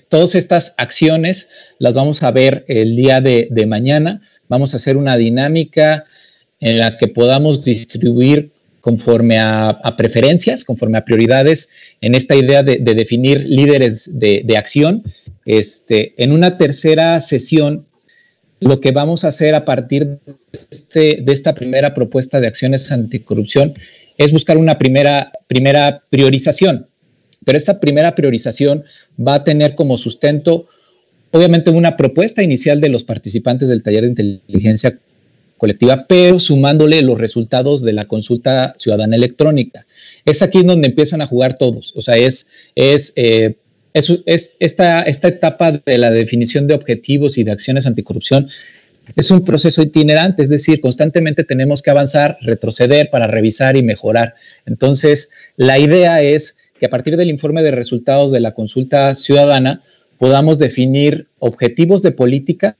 [0.09, 1.47] todas estas acciones
[1.79, 4.21] las vamos a ver el día de, mañana.
[4.47, 6.05] Vamos a hacer una dinámica
[6.59, 11.69] en la que podamos distribuir conforme a, preferencias, conforme a prioridades,
[12.01, 15.03] en esta idea de, definir líderes de, acción.
[15.45, 17.87] Este, en una tercera sesión,
[18.59, 20.19] lo que vamos a hacer a partir de,
[20.51, 23.73] este, de esta primera propuesta de acciones anticorrupción
[24.17, 26.87] es buscar una primera, primera priorización.
[27.45, 28.83] Pero esta primera priorización
[29.19, 30.67] va a tener como sustento,
[31.31, 34.99] obviamente, una propuesta inicial de los participantes del taller de inteligencia
[35.57, 39.85] colectiva, pero sumándole los resultados de la consulta ciudadana electrónica.
[40.25, 41.93] Es aquí donde empiezan a jugar todos.
[41.95, 43.55] O sea, es, es, eh,
[43.93, 48.49] es, es esta, esta etapa de la definición de objetivos y de acciones anticorrupción
[49.15, 54.35] es un proceso itinerante, es decir, constantemente tenemos que avanzar, retroceder para revisar y mejorar.
[54.65, 59.83] Entonces, la idea es que a partir del informe de resultados de la consulta ciudadana
[60.17, 62.77] podamos definir objetivos de política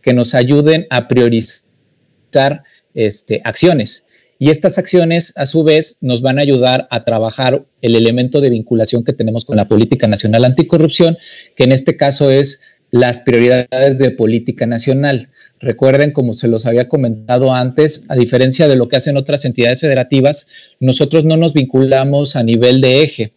[0.00, 2.62] que nos ayuden a priorizar
[2.94, 4.04] este, acciones.
[4.38, 8.50] Y estas acciones, a su vez, nos van a ayudar a trabajar el elemento de
[8.50, 11.16] vinculación que tenemos con la política nacional anticorrupción,
[11.54, 15.28] que en este caso es las prioridades de política nacional.
[15.60, 19.80] Recuerden, como se los había comentado antes, a diferencia de lo que hacen otras entidades
[19.80, 20.46] federativas,
[20.80, 23.32] nosotros no nos vinculamos a nivel de eje,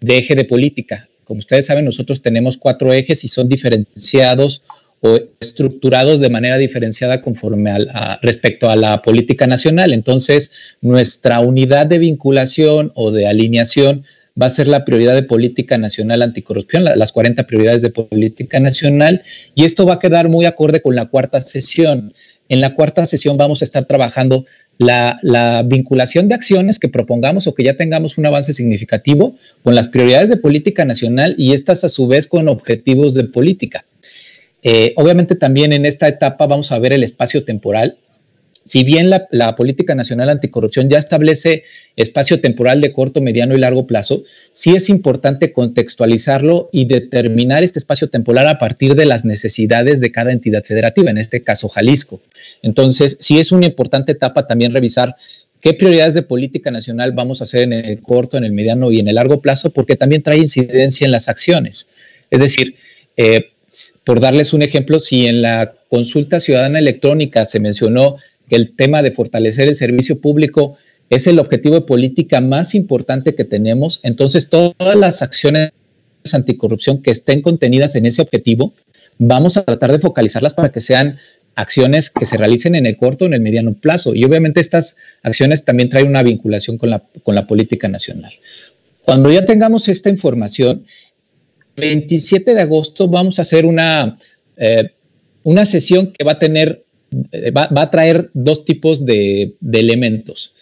[0.00, 1.08] de eje de política.
[1.24, 4.62] Como ustedes saben, nosotros tenemos cuatro ejes y son diferenciados
[5.00, 9.92] o estructurados de manera diferenciada conforme a, respecto a la política nacional.
[9.92, 14.04] Entonces, nuestra unidad de vinculación o de alineación
[14.40, 19.22] va a ser la prioridad de política nacional anticorrupción, las 40 prioridades de política nacional,
[19.54, 22.14] y esto va a quedar muy acorde con la cuarta sesión.
[22.48, 24.44] En la cuarta sesión vamos a estar trabajando
[24.78, 29.74] la, la, vinculación de acciones que propongamos o que ya tengamos un avance significativo con
[29.74, 33.84] las prioridades de política nacional y estas a su vez con objetivos de política.
[34.62, 37.96] Eh, obviamente también en esta etapa vamos a ver el espacio temporal
[38.64, 41.64] si bien la, política nacional anticorrupción ya establece
[41.96, 44.22] espacio temporal de corto, mediano y largo plazo,
[44.52, 50.12] sí es importante contextualizarlo y determinar este espacio temporal a partir de las necesidades de
[50.12, 52.20] cada entidad federativa, en este caso Jalisco.
[52.62, 55.16] Entonces, sí es una importante etapa también revisar
[55.60, 59.00] qué prioridades de política nacional vamos a hacer en el corto, en el mediano y
[59.00, 61.88] en el largo plazo, porque también trae incidencia en las acciones.
[62.30, 62.76] Es decir,
[63.16, 63.52] eh,
[64.04, 68.16] por darles un ejemplo, si en la consulta ciudadana electrónica se mencionó
[68.56, 70.76] el tema de fortalecer el servicio público
[71.10, 74.00] es el objetivo de política más importante que tenemos.
[74.02, 75.72] Entonces, todas las acciones
[76.32, 78.74] anticorrupción que estén contenidas en ese objetivo,
[79.18, 81.18] vamos a tratar de focalizarlas para que sean
[81.54, 84.14] acciones que se realicen en el corto, en el mediano plazo.
[84.14, 88.32] Y obviamente estas acciones también traen una vinculación con la, con la política nacional.
[89.04, 90.86] Cuando ya tengamos esta información,
[91.76, 94.18] 27 de agosto vamos a hacer una,
[94.56, 94.90] eh,
[95.42, 96.84] una sesión que va a tener,
[97.56, 100.54] va, va a traer dos tipos de, elementos.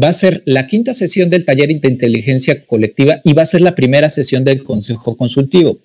[0.00, 3.62] Va a ser la quinta sesión del taller de inteligencia colectiva y va a ser
[3.62, 5.78] la primera sesión del consejo consultivo.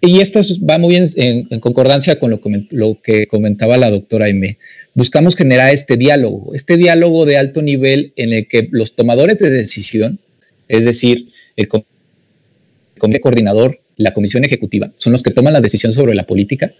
[0.00, 4.58] Y esto va muy en, en, concordancia con lo, lo, que comentaba la doctora Aime.
[4.94, 9.50] Buscamos generar este diálogo, este diálogo de alto nivel en el que los tomadores de
[9.50, 10.18] decisión,
[10.66, 16.16] es decir, el comité coordinador, la comisión ejecutiva, son los que toman la decisión sobre
[16.16, 16.72] la política,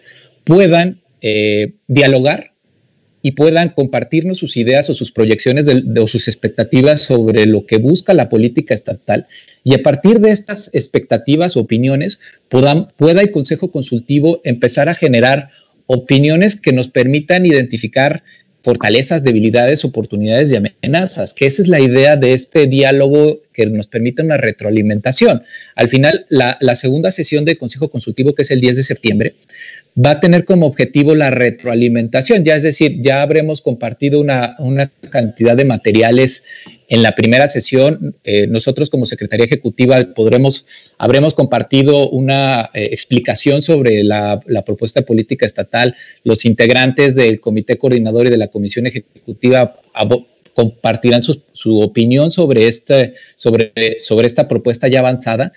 [0.43, 2.53] puedan eh, dialogar
[3.23, 8.13] y puedan compartirnos sus ideas o sus proyecciones o sus expectativas sobre lo que busca
[8.13, 9.29] la política estatal
[9.63, 12.19] y a partir de estas expectativas o opiniones
[12.49, 15.51] puedan, pueda el Consejo Consultivo empezar a generar
[15.87, 18.25] opiniones que nos permitan identificar
[18.65, 23.89] fortalezas, debilidades, oportunidades y amenazas, que esa es la idea de este diálogo que nos
[23.89, 25.43] permite una retroalimentación.
[25.75, 29.35] Al final, la segunda sesión del Consejo Consultivo, que es el 10 de septiembre,
[29.95, 34.57] va a tener como objetivo la retroalimentación, ya es decir, ya habremos compartido una,
[35.11, 36.45] cantidad de materiales
[36.89, 38.17] en la primera sesión.
[38.25, 40.67] Eh, nosotros como Secretaría Ejecutiva podremos,
[40.97, 45.95] habremos compartido una eh, explicación sobre la, propuesta política estatal.
[46.25, 49.79] Los integrantes del Comité Coordinador y de la Comisión Ejecutiva
[50.55, 55.53] compartirán su, su opinión sobre, este, sobre, sobre esta propuesta ya avanzada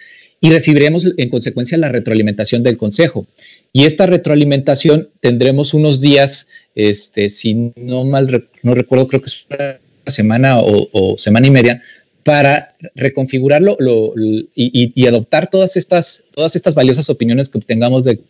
[0.46, 3.26] y recibiremos en consecuencia la retroalimentación del Consejo.
[3.74, 9.48] Y esta retroalimentación tendremos unos días, este, si no mal no recuerdo, creo que es
[9.50, 11.82] una semana o, semana y media,
[12.22, 18.04] para reconfigurarlo lo, y, y, y, adoptar todas estas, todas estas valiosas opiniones que obtengamos
[18.04, 18.22] del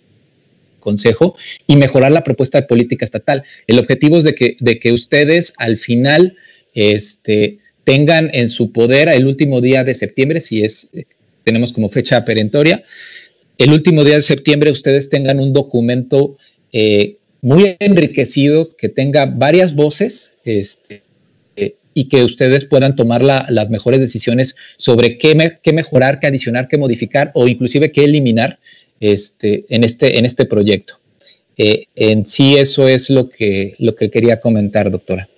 [0.80, 1.36] Consejo
[1.68, 3.43] y mejorar la propuesta de política estatal.
[3.68, 6.38] El objetivo es de que, de que ustedes al final
[6.76, 10.89] este, tengan en su poder el último día de septiembre, si es,
[11.45, 12.83] tenemos como fecha perentoria,
[13.57, 16.37] el último día de septiembre ustedes tengan un documento
[16.73, 21.03] eh, muy enriquecido, que tenga varias voces este,
[21.97, 25.33] y que ustedes puedan tomar la, las mejores decisiones sobre qué,
[25.73, 28.59] mejorar, qué adicionar, qué modificar o inclusive qué eliminar
[28.99, 30.99] este, en, este, en este proyecto.
[31.57, 35.29] Eh, en sí eso es lo que, lo que quería comentar, doctora.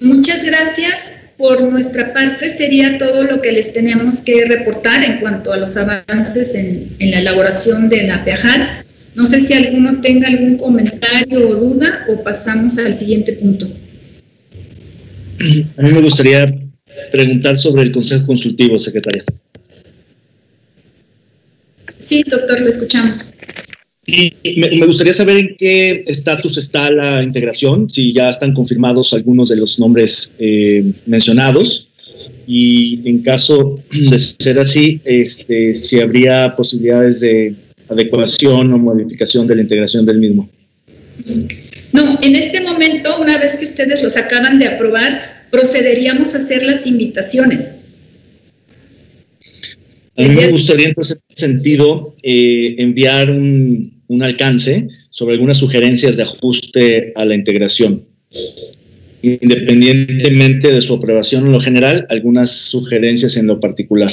[0.00, 5.52] Muchas gracias por nuestra parte sería todo lo que les tenemos que reportar en cuanto
[5.52, 8.84] a los avances en, en la elaboración de la PEAJAL.
[9.14, 13.68] No sé si alguno tenga algún comentario o duda o pasamos al siguiente punto.
[15.76, 16.52] A mí me gustaría
[17.10, 19.24] preguntar sobre el Consejo Consultivo, secretaria.
[21.98, 23.26] Sí, doctor, lo escuchamos.
[24.10, 29.12] Y me, me, gustaría saber en qué estatus está la integración, si ya están confirmados
[29.12, 31.88] algunos de los nombres eh, mencionados
[32.46, 37.54] y en caso de ser así, este, si habría posibilidades de
[37.90, 40.48] adecuación o modificación de la integración del mismo.
[41.92, 46.62] No, en este momento, una vez que ustedes los acaban de aprobar, procederíamos a hacer
[46.62, 47.88] las invitaciones.
[50.16, 55.58] A mí me gustaría entonces en ese sentido eh, enviar un, un alcance sobre algunas
[55.58, 58.04] sugerencias de ajuste a la integración.
[59.22, 64.12] Independientemente de su aprobación en lo general, algunas sugerencias en lo particular.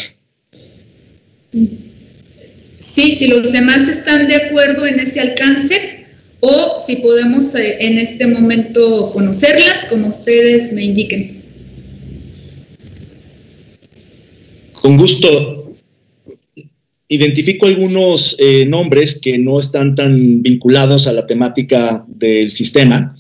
[2.78, 6.06] Sí, si los demás están de acuerdo en ese alcance
[6.41, 11.41] o si podemos eh, en este momento conocerlas, como ustedes me indiquen.
[14.74, 15.55] Con gusto
[17.08, 23.16] identifico algunos eh, nombres que no están tan vinculados a la temática del sistema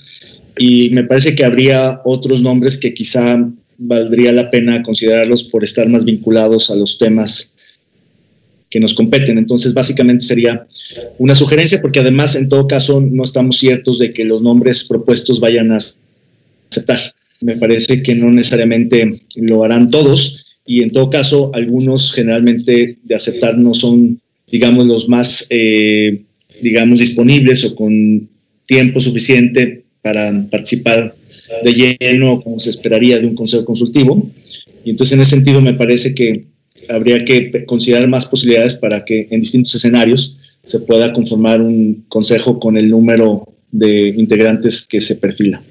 [0.57, 5.87] y me parece que habría otros nombres que quizá valdría la pena considerarlos por estar
[5.89, 7.55] más vinculados a los temas
[8.69, 9.37] que nos competen.
[9.37, 10.65] Entonces, básicamente sería
[11.17, 15.39] una sugerencia porque además, en todo caso, no estamos ciertos de que los nombres propuestos
[15.39, 15.79] vayan a
[16.71, 17.13] aceptar.
[17.41, 23.15] Me parece que no necesariamente lo harán todos, y en todo caso algunos generalmente de
[23.15, 24.19] aceptar no son,
[24.51, 26.23] digamos, los más, eh,
[26.61, 28.27] digamos, disponibles o con
[28.65, 31.15] tiempo suficiente para participar
[31.63, 34.29] de lleno como se esperaría de un consejo consultivo.
[34.83, 36.45] Y entonces en ese sentido me parece que
[36.89, 42.59] habría que considerar más posibilidades para que en distintos escenarios se pueda conformar un consejo
[42.59, 45.61] con el número de integrantes que se perfila.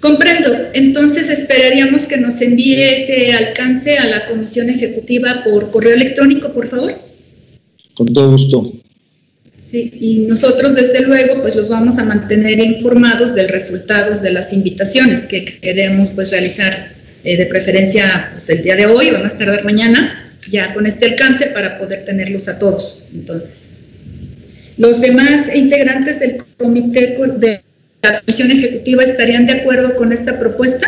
[0.00, 0.50] Comprendo.
[0.74, 6.68] Entonces esperaríamos que nos envíe ese alcance a la comisión ejecutiva por correo electrónico, por
[6.68, 6.94] favor.
[7.94, 8.72] Con todo gusto.
[9.68, 14.52] Sí, y nosotros desde luego pues los vamos a mantener informados de resultados de las
[14.52, 16.92] invitaciones que queremos pues realizar
[17.24, 21.06] eh, de preferencia pues, el día de hoy o más tardar mañana, ya con este
[21.06, 23.08] alcance para poder tenerlos a todos.
[23.12, 23.80] Entonces,
[24.78, 27.60] los demás integrantes del comité de
[28.02, 30.86] la comisión ejecutiva estarían de acuerdo con esta propuesta.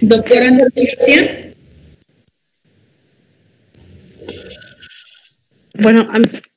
[0.00, 1.52] Doctora Andrés García.
[5.74, 6.10] Bueno,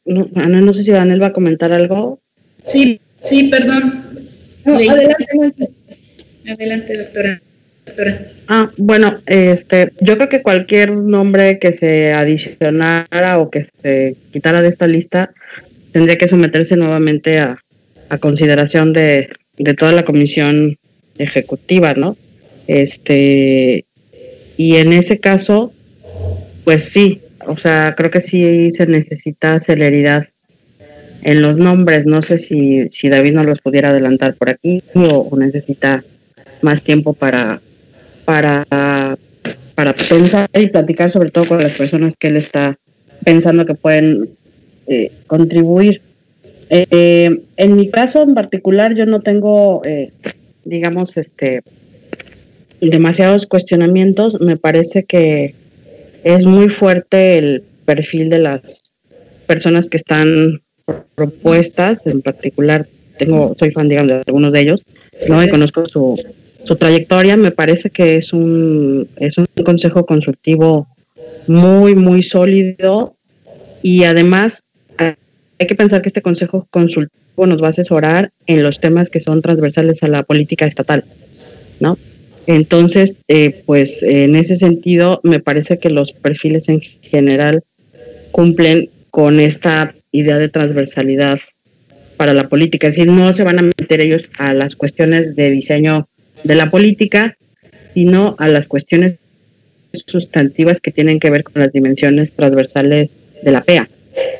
[0.06, 2.20] no, Ana, no sé si Daniel va a comentar algo.
[2.58, 4.28] Sí, sí, perdón.
[4.66, 5.70] adelante,
[6.48, 7.42] adelante, doctora.
[8.48, 14.62] Ah, bueno, este, yo creo que cualquier nombre que se adicionara o que se quitara
[14.62, 15.34] de esta lista
[15.92, 17.63] tendría que someterse nuevamente a,
[18.14, 20.78] a consideración de, de toda la comisión
[21.18, 22.16] ejecutiva, ¿no?
[22.68, 23.86] Este,
[24.56, 25.74] y en ese caso,
[26.64, 30.28] pues sí, o sea, creo que sí se necesita celeridad
[31.24, 32.06] en los nombres.
[32.06, 36.04] No sé si, si David nos los pudiera adelantar por aquí o, necesita
[36.62, 37.62] más tiempo para,
[38.26, 38.66] para,
[39.76, 42.78] para pensar y platicar sobre todo con las personas que él está
[43.26, 44.30] pensando que pueden
[44.88, 46.02] eh, contribuir.
[46.70, 50.12] Eh, en mi caso en particular, yo no tengo, eh,
[50.64, 51.62] digamos, este
[52.82, 54.40] demasiados cuestionamientos.
[54.42, 55.56] Me parece que
[56.24, 58.92] es muy fuerte el perfil de las
[59.48, 60.62] personas que están
[61.16, 62.88] propuestas, en particular
[63.18, 64.84] tengo, soy fan, digamos, de algunos de ellos,
[65.30, 66.14] no y conozco su,
[66.64, 70.88] su trayectoria, me parece que es un, es un consejo consultivo
[71.48, 73.16] muy, muy sólido.
[73.82, 74.64] Y además
[75.60, 79.20] hay que pensar que este consejo consultivo nos va a asesorar en los temas que
[79.20, 81.06] son transversales a la política estatal,
[81.80, 81.98] ¿no?
[82.46, 87.64] Entonces, eh, pues en ese sentido, me parece que los perfiles en general
[88.32, 91.40] cumplen con esta idea de transversalidad
[92.18, 92.88] para la política.
[92.88, 96.10] Es decir, no se van a meter ellos a las cuestiones de diseño
[96.44, 97.38] de la política,
[97.94, 99.20] sino a las cuestiones
[99.94, 103.10] sustantivas que tienen que ver con las dimensiones transversales
[103.42, 103.88] de la PEA.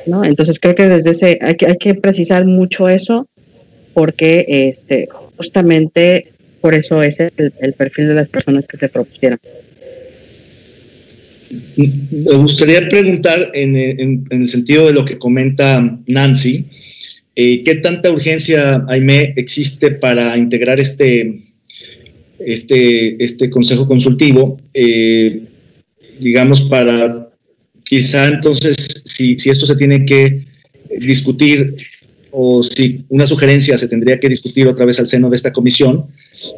[0.06, 0.24] ¿No?
[0.24, 3.28] Entonces creo que desde ese hay que, precisar mucho eso
[3.92, 9.38] porque este justamente por eso es el, perfil de las personas que se propusieron.
[11.76, 16.64] Me gustaría preguntar en, el sentido de lo que comenta Nancy,
[17.36, 21.42] eh, ¿qué tanta urgencia, Aime, existe para integrar este,
[22.38, 24.56] este, este consejo consultivo?
[24.72, 25.42] Eh,
[26.20, 27.28] digamos, para
[27.84, 28.76] quizá entonces,
[29.14, 30.44] si, esto se tiene que
[30.98, 31.76] discutir
[32.30, 36.06] o si una sugerencia se tendría que discutir otra vez al seno de esta comisión.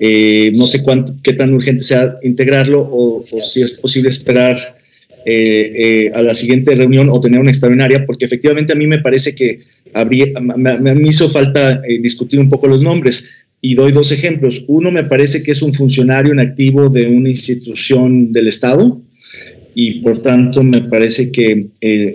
[0.01, 4.79] Eh, no sé cuánto, qué tan urgente sea integrarlo o, si es posible esperar
[5.27, 9.01] eh, eh, a la siguiente reunión o tener una extraordinaria, porque efectivamente a mí me
[9.01, 9.61] parece que
[9.93, 13.31] habría, me, me hizo falta discutir un poco los nombres.
[13.61, 14.63] Y doy dos ejemplos.
[14.69, 19.01] Uno me parece que es un funcionario en activo de una institución del Estado
[19.79, 21.67] y por tanto me parece que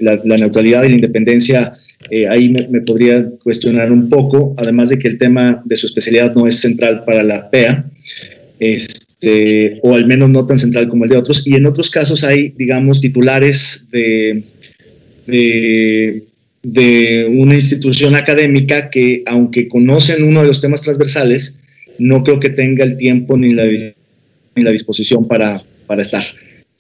[0.01, 1.73] la, la neutralidad y la independencia
[2.09, 6.33] eh, ahí me, podría cuestionar un poco, además de que el tema de su especialidad
[6.33, 7.85] no es central para la PEA,
[8.59, 11.45] este, o al menos no tan central como el de otros.
[11.45, 14.43] Y en otros casos hay, digamos, titulares de,
[15.27, 21.53] de, una institución académica que, aunque conocen uno de los temas transversales,
[21.99, 26.23] no creo que tenga el tiempo ni la, ni la disposición para, para estar.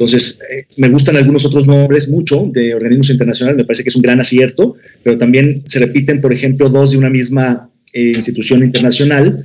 [0.01, 3.95] Entonces, eh, me gustan algunos otros nombres mucho de organismos internacionales, me parece que es
[3.95, 8.63] un gran acierto, pero también se repiten, por ejemplo, dos de una misma eh, institución
[8.63, 9.43] internacional.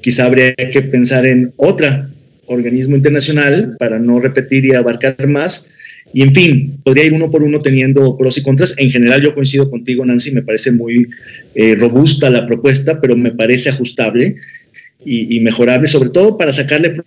[0.00, 2.08] Quizá habría que pensar en otra
[2.46, 5.70] organismo internacional para no repetir y abarcar más.
[6.14, 8.74] Y en fin, podría ir uno por uno teniendo pros y contras.
[8.78, 11.06] En general yo coincido contigo, Nancy, me parece muy
[11.54, 14.36] eh, robusta la propuesta, pero me parece ajustable
[15.04, 17.02] y, y, mejorable, sobre todo para sacarle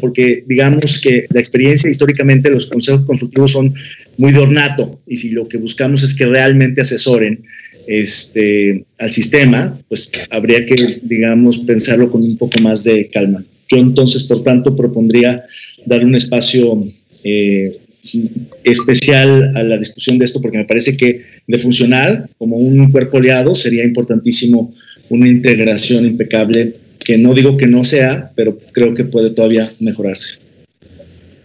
[0.00, 3.74] porque digamos que la experiencia históricamente los consejos consultivos son
[4.16, 7.42] muy de ornato y si lo que buscamos es que realmente asesoren
[7.86, 13.44] este, al sistema, pues habría que, digamos, pensarlo con un poco más de calma.
[13.68, 15.44] Yo entonces, por tanto, propondría
[15.84, 16.84] dar un espacio
[17.22, 17.78] eh,
[18.64, 23.18] especial a la discusión de esto porque me parece que de funcionar como un cuerpo
[23.18, 24.74] aliado sería importantísimo
[25.08, 26.74] una integración impecable
[27.06, 30.38] que no digo que no sea, pero creo que puede todavía mejorarse.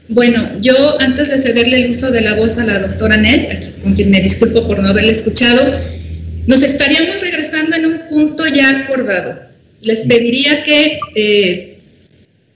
[0.07, 3.93] Bueno, yo antes de cederle el uso de la voz a la doctora Nell, con
[3.93, 5.61] quien me disculpo por no haberle escuchado,
[6.47, 9.39] nos estaríamos regresando en un punto ya acordado.
[9.83, 11.77] Les pediría que eh,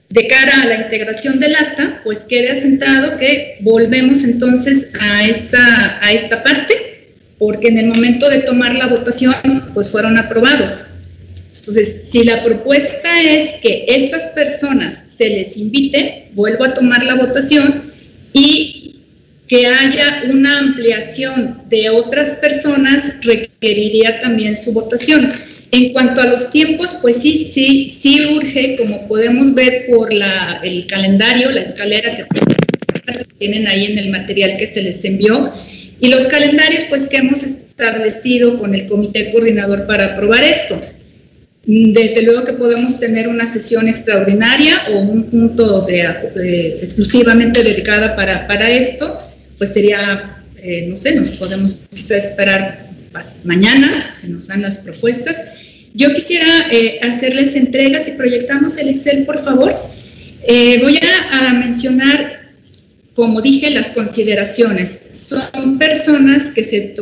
[0.08, 6.04] de cara a la integración del acta, pues quede asentado que volvemos entonces a esta,
[6.04, 6.74] a esta parte,
[7.38, 10.86] porque en el momento de tomar la votación, pues fueron aprobados.
[11.66, 17.16] Entonces, si la propuesta es que estas personas se les invite, vuelvo a tomar la
[17.16, 17.92] votación
[18.32, 19.00] y
[19.48, 25.32] que haya una ampliación de otras personas requeriría también su votación.
[25.72, 30.86] En cuanto a los tiempos, pues sí, sí, sí urge, como podemos ver por el
[30.86, 32.26] calendario, la escalera que
[33.40, 35.52] tienen ahí en el material que se les envió,
[35.98, 40.80] y los calendarios pues que hemos establecido con el comité coordinador para aprobar esto.
[41.66, 48.46] Desde luego que podemos tener una sesión extraordinaria o un punto de, exclusivamente dedicada para,
[48.46, 49.18] para, esto,
[49.58, 52.88] pues sería, eh, no sé, nos podemos esperar
[53.44, 55.54] mañana, si nos dan las propuestas.
[55.94, 59.74] Yo quisiera eh, hacerles entregas si proyectamos el Excel, por favor.
[60.46, 62.36] Eh, voy a, a mencionar
[63.16, 64.88] como dije, las consideraciones
[65.28, 66.94] son personas que se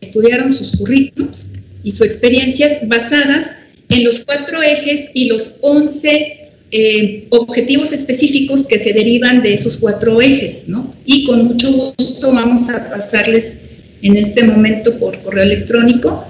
[0.00, 1.46] estudiaron sus currículums
[1.84, 3.56] y sus experiencias basadas
[3.90, 9.76] en los cuatro ejes y los once eh, objetivos específicos que se derivan de esos
[9.76, 10.92] cuatro ejes, ¿no?
[11.04, 13.68] Y con mucho gusto vamos a pasarles
[14.02, 16.24] en este momento por correo electrónico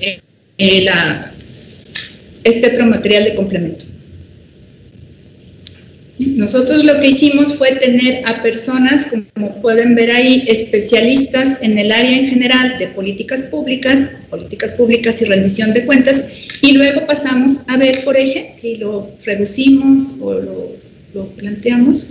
[0.00, 0.20] eh,
[0.58, 0.86] eh,
[2.44, 3.86] este otro material de complemento.
[6.18, 11.92] Nosotros lo que hicimos fue tener a personas, como pueden ver ahí, especialistas en el
[11.92, 17.60] área en general de políticas públicas, políticas públicas y rendición de cuentas, y luego pasamos
[17.68, 20.88] a ver por eje si lo reducimos o lo,
[21.36, 22.08] planteamos.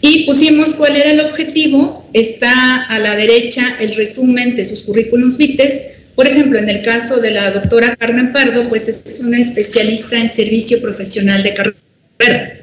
[0.00, 2.08] Y pusimos cuál era el objetivo.
[2.14, 7.20] Está a la derecha el resumen de sus currículums vites por ejemplo, en el caso
[7.20, 12.58] de la doctora Carmen Pardo, pues es una especialista en servicio profesional de carrera.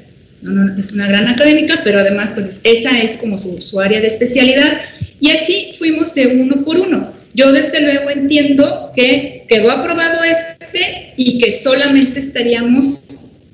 [0.78, 4.82] es una gran académica, pero además, pues esa es como su, área de especialidad.
[5.20, 7.14] Y así fuimos de uno por uno.
[7.32, 13.04] Yo desde luego entiendo que quedó aprobado este y que solamente estaríamos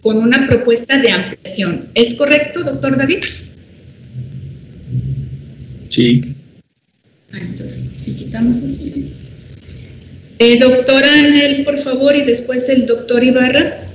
[0.01, 1.91] con una propuesta de ampliación.
[1.95, 3.21] ¿Es correcto, doctor David?
[5.91, 6.35] Sí.
[7.33, 9.15] Ah, entonces, si quitamos así.
[10.39, 13.89] Eh, doctora Anel, por favor, y después el doctor Ibarra.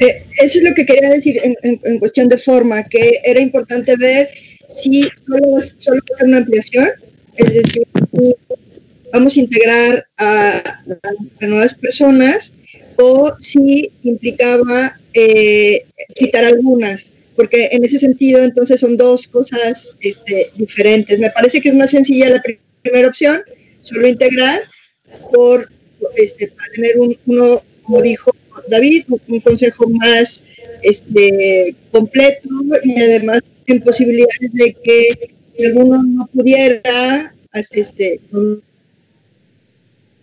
[0.00, 4.28] Eh, eso es lo que quería decir en, cuestión de forma, que era importante ver
[4.68, 6.88] si solo, solo va a ser una ampliación,
[7.36, 7.86] es decir,
[9.12, 10.82] vamos a integrar a,
[11.40, 12.52] nuevas personas
[12.96, 15.84] o si implicaba eh,
[16.16, 21.20] quitar algunas, porque en ese sentido entonces son dos cosas este, diferentes.
[21.20, 23.42] Me parece que es más sencilla la primera primera opción,
[23.80, 24.62] solo integrar,
[25.32, 25.68] por,
[26.16, 28.30] este, para tener un, uno, como dijo
[28.68, 30.46] David, un, consejo más
[30.82, 32.48] este, completo
[32.84, 35.34] y además en posibilidades de que
[35.66, 38.20] alguno no pudiera este,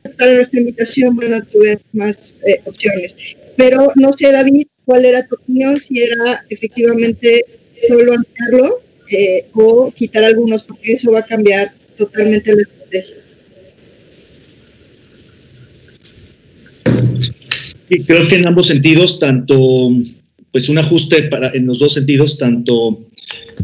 [0.03, 3.15] a nuestra invitación, bueno, tuve más eh, opciones.
[3.55, 7.45] Pero no sé, David, cuál era tu opinión, si era efectivamente
[7.87, 8.81] solo ampliarlo
[9.11, 13.15] eh, o quitar algunos, porque eso va a cambiar totalmente la estrategia.
[17.85, 19.89] Sí, creo que en ambos sentidos, tanto,
[20.51, 23.05] pues un ajuste para, en los dos sentidos, tanto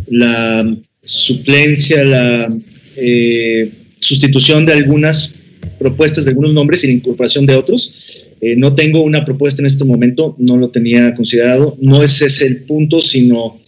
[0.08, 2.56] la suplencia, la
[2.96, 5.36] eh, sustitución de algunas
[5.80, 7.94] propuestas de algunos nombres y la incorporación de otros.
[8.42, 11.76] Eh, no tengo una propuesta en este momento, no lo tenía considerado.
[11.82, 13.60] No ese es el punto, sino,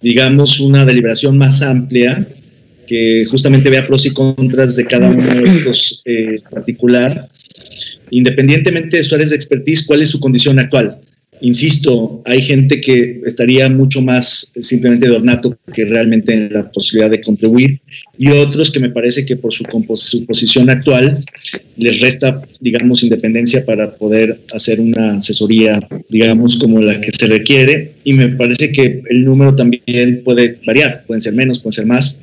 [0.00, 2.28] digamos, una deliberación más amplia
[2.86, 7.28] que justamente vea pros y contras de cada uno de estos eh, particular,
[8.10, 10.98] independientemente de su áreas de expertise, cuál es su condición actual.
[11.42, 17.10] Insisto, hay gente que estaría mucho más simplemente de ornato que realmente en la posibilidad
[17.10, 17.80] de contribuir
[18.16, 19.64] y otros que me parece que por su,
[19.96, 21.24] su posición actual
[21.76, 27.94] les resta, digamos, independencia para poder hacer una asesoría, digamos, como la que se requiere
[28.04, 32.20] y me parece que el número también puede variar, pueden ser menos, pueden ser más,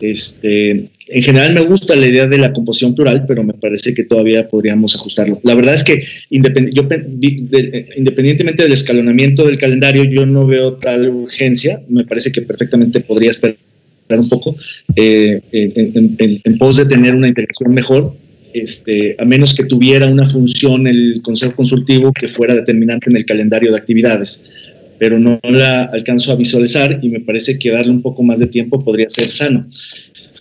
[0.00, 4.04] este, en general me gusta la idea de la composición plural, pero me parece que
[4.04, 5.40] todavía podríamos ajustarlo.
[5.44, 11.82] La verdad es que independientemente del escalonamiento del calendario, yo no veo tal urgencia.
[11.88, 13.56] Me parece que perfectamente podría esperar
[14.10, 14.56] un poco
[14.96, 18.14] eh, en, pos de tener una integración mejor,
[18.52, 23.26] este, a menos que tuviera una función el Consejo Consultivo que fuera determinante en el
[23.26, 24.44] calendario de actividades
[24.98, 28.46] pero no la alcanzo a visualizar y me parece que darle un poco más de
[28.46, 29.68] tiempo podría ser sano.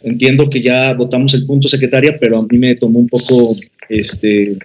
[0.04, 3.56] Entiendo que ya votamos el punto, secretaria, pero a mí me tomó un poco
[3.90, 4.58] este, eh,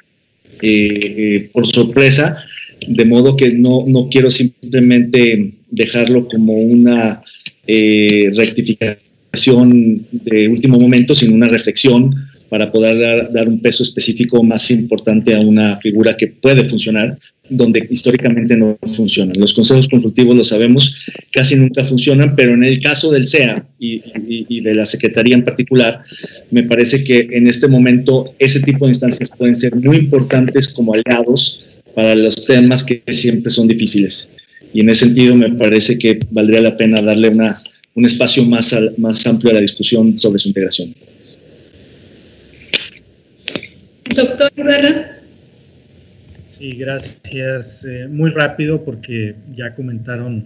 [0.62, 2.44] eh, por sorpresa,
[2.86, 7.22] de modo que no, no quiero simplemente dejarlo como una
[7.66, 12.14] eh, rectificación de último momento, sino una reflexión
[12.50, 17.16] para poder dar, un peso específico más importante a una figura que puede funcionar,
[17.48, 19.38] donde históricamente no funcionan.
[19.38, 20.96] Los consejos consultivos, lo sabemos,
[21.32, 26.02] casi nunca funcionan, pero en el caso del SEA y, de la Secretaría en particular,
[26.50, 30.94] me parece que en este momento ese tipo de instancias pueden ser muy importantes como
[30.94, 34.32] aliados para los temas que siempre son difíciles.
[34.74, 37.30] Y en ese sentido me parece que valdría la pena darle
[37.94, 38.72] un espacio más
[39.26, 40.94] amplio a la discusión sobre su integración.
[44.14, 45.18] Doctor Ibarra.
[46.48, 47.84] Sí, gracias.
[47.84, 50.44] Eh, muy rápido porque ya comentaron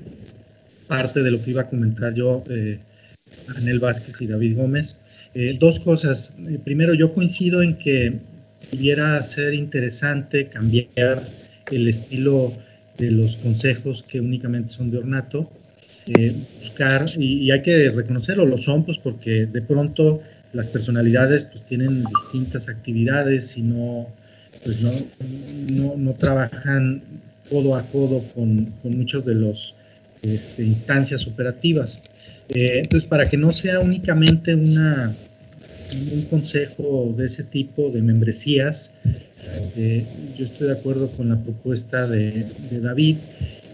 [0.87, 2.79] parte de lo que iba a comentar yo, eh,
[3.57, 4.97] Anel Vázquez y David Gómez.
[5.35, 6.33] Eh, dos cosas.
[6.49, 8.19] Eh, primero, yo coincido en que
[8.71, 11.29] pudiera ser interesante cambiar
[11.71, 12.53] el estilo
[12.99, 15.51] de los consejos que únicamente son de ornato,
[16.59, 20.21] buscar, y, y, hay que reconocerlo, lo son, pues porque de pronto
[20.55, 24.09] las personalidades pues tienen distintas actividades y no,
[24.65, 24.93] pues no,
[25.97, 27.03] no, trabajan
[27.51, 29.75] codo a codo con, con muchos de los
[30.23, 32.01] este, instancias operativas.
[32.49, 35.15] Eh, entonces, para que no sea únicamente una,
[36.13, 38.91] un consejo de ese tipo de membresías,
[39.77, 40.05] eh,
[40.39, 42.47] yo estoy de acuerdo con la propuesta de
[42.81, 43.19] David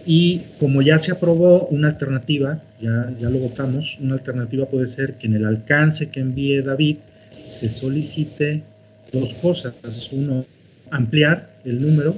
[0.06, 5.14] y como ya se aprobó una alternativa, ya, ya lo votamos, una alternativa puede ser
[5.14, 6.96] que en el alcance que envíe David
[7.58, 8.62] se solicite
[9.12, 9.74] dos cosas.
[10.12, 10.44] Uno,
[10.90, 12.16] ampliar el número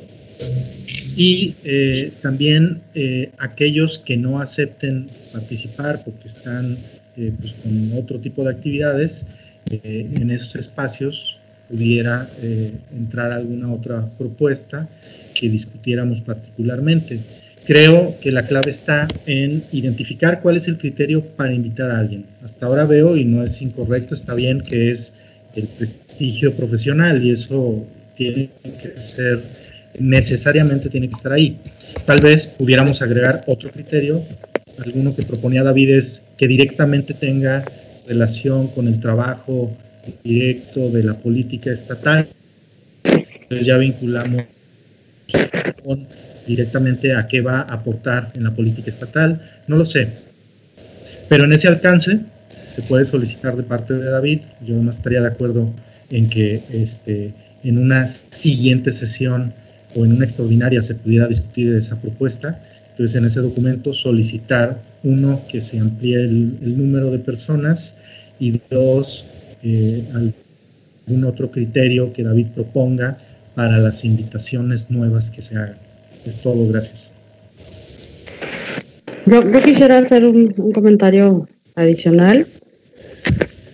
[1.16, 6.78] y eh, también eh, aquellos que no acepten participar porque están
[7.16, 9.22] eh, pues, con otro tipo de actividades,
[9.70, 11.38] en esos espacios
[11.70, 12.28] pudiera
[12.92, 14.88] entrar alguna otra propuesta
[15.32, 17.20] que discutiéramos particularmente.
[17.64, 22.26] Creo que la clave está en identificar cuál es el criterio para invitar a alguien.
[22.42, 25.12] Hasta ahora veo, y no es incorrecto, está bien que es
[25.54, 27.86] el prestigio profesional y eso
[28.16, 29.42] tiene que ser,
[29.98, 31.56] necesariamente tiene que estar ahí.
[32.04, 34.24] Tal vez pudiéramos agregar otro criterio,
[34.78, 37.64] alguno que proponía David es que directamente tenga
[38.06, 39.76] relación con el trabajo
[40.24, 42.28] directo de la política estatal.
[43.04, 44.44] Entonces ya vinculamos
[45.84, 46.06] con
[46.46, 50.08] directamente a qué va a aportar en la política estatal, no lo sé.
[51.28, 52.20] Pero en ese alcance
[52.74, 55.72] se puede solicitar de parte de David, yo más estaría de acuerdo
[56.10, 57.32] en que este,
[57.64, 59.52] en una siguiente sesión
[59.94, 62.62] o en una extraordinaria se pudiera discutir esa propuesta.
[62.90, 67.94] Entonces, en ese documento solicitar, uno, que se amplíe el, número de personas
[68.38, 69.24] y dos,
[69.62, 73.18] eh, algún otro criterio que David proponga
[73.54, 75.81] para las invitaciones nuevas que se hagan.
[76.26, 77.10] Es todo, gracias.
[79.26, 82.46] Yo, quisiera hacer un, comentario adicional.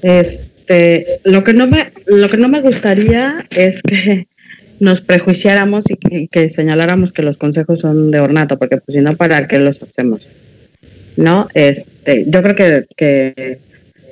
[0.03, 4.29] Este, lo que no me, lo que no me gustaría es que
[4.81, 9.17] nos prejuiciáramos y que, señaláramos que los consejos son de ornato, porque pues si no,
[9.17, 10.29] ¿para qué los hacemos?
[11.17, 11.49] ¿No?
[11.55, 13.59] Este, yo creo que, que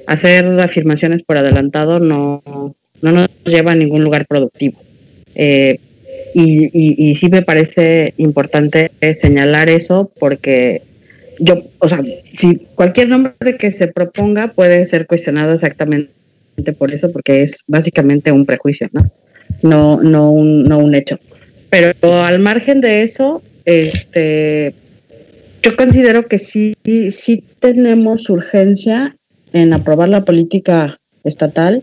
[0.07, 2.43] hacer afirmaciones por adelantado no,
[3.03, 4.81] no nos lleva a ningún lugar productivo.
[5.35, 5.79] Eh,
[6.39, 10.83] y, sí me parece importante señalar eso porque
[11.39, 12.03] yo, o sea,
[12.37, 16.11] si cualquier nombre que se proponga puede ser cuestionado exactamente
[16.79, 19.11] por eso, porque es básicamente un prejuicio, ¿no?
[19.63, 21.19] No, no, un, no un hecho.
[21.71, 24.75] Pero al margen de eso, este,
[25.63, 26.75] yo considero que sí,
[27.11, 29.17] sí tenemos urgencia
[29.53, 31.83] en aprobar la política estatal.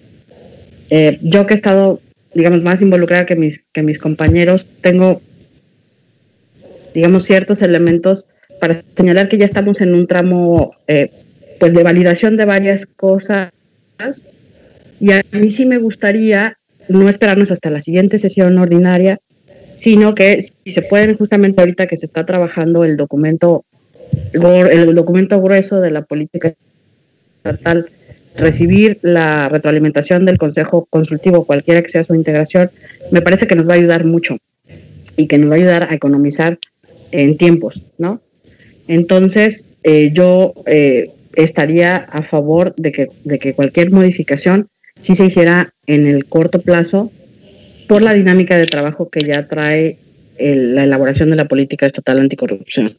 [0.90, 2.00] Eh, yo que he estado
[2.34, 5.22] digamos, más involucrada que mis, que mis compañeros, tengo,
[6.94, 8.26] digamos, ciertos elementos
[8.60, 11.12] para señalar que ya estamos en un tramo, eh,
[11.60, 13.52] pues, de validación de varias cosas.
[15.00, 16.58] Y a mí sí me gustaría
[16.88, 19.20] no esperarnos hasta la siguiente sesión ordinaria,
[19.78, 23.66] sino que si se pueden, justamente ahorita que se está trabajando el documento,
[24.32, 26.54] el documento grueso de la política
[27.44, 27.90] estatal
[28.36, 32.72] recibir la retroalimentación del Consejo Consultivo, cualquiera que sea su integración,
[33.12, 34.38] me parece que nos va a ayudar mucho
[35.18, 36.58] y que nos va a ayudar a economizar
[37.12, 38.22] en tiempos, ¿no?
[38.88, 44.68] Entonces, eh, yo eh, estaría a favor de que, de que cualquier modificación
[45.02, 47.12] sí se hiciera en el corto plazo
[47.88, 49.98] por la dinámica de trabajo que ya trae
[50.40, 52.98] la elaboración de la política estatal anticorrupción.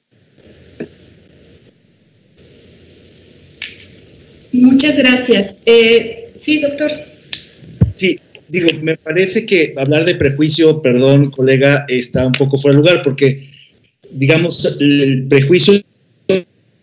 [4.55, 5.63] Muchas gracias.
[5.67, 6.91] Eh, sí, doctor.
[7.95, 8.17] Sí,
[8.49, 13.03] digo, me parece que hablar de prejuicio, perdón, colega, está un poco fuera de lugar,
[13.03, 13.51] porque,
[14.11, 15.83] digamos, el prejuicio,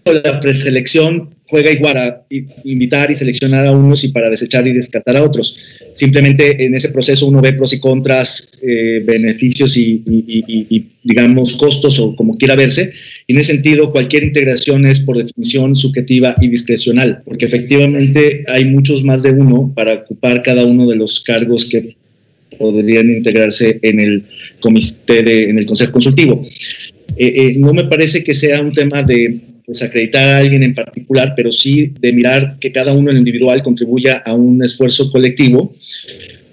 [0.06, 2.26] la preselección juega igual a
[2.64, 5.58] invitar y seleccionar a unos y para desechar y descartar a otros.
[5.94, 10.02] Simplemente en ese proceso uno ve pros y contras, eh, beneficios y,
[11.04, 12.94] digamos, costos o como quiera verse.
[13.28, 18.66] Y en ese sentido, cualquier integración es por definición subjetiva y discrecional, porque efectivamente hay
[18.66, 21.98] muchos más de uno para ocupar cada uno de los cargos que
[22.58, 24.24] podrían integrarse en el
[24.62, 26.46] comité, de, en el consejo consultivo.
[27.18, 31.34] Eh, eh, no me parece que sea un tema de desacreditar a alguien en particular,
[31.36, 35.76] pero sí de mirar que cada uno en individual contribuya a un esfuerzo colectivo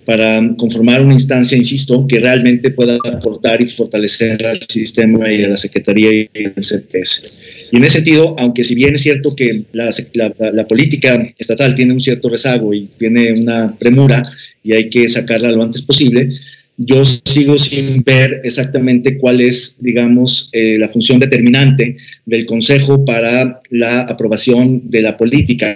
[0.08, 5.48] para conformar una instancia, insisto, que realmente pueda aportar y fortalecer al sistema y a
[5.48, 7.42] la Secretaría y al CPS.
[7.70, 11.92] Y en ese sentido, aunque si bien es cierto que la, la, política estatal tiene
[11.92, 14.22] un cierto rezago y tiene una premura
[14.64, 16.30] y hay que sacarla lo antes posible,
[16.78, 23.60] yo sigo sin ver exactamente cuál es, digamos, eh, la función determinante del Consejo para
[23.70, 25.74] la aprobación de la política.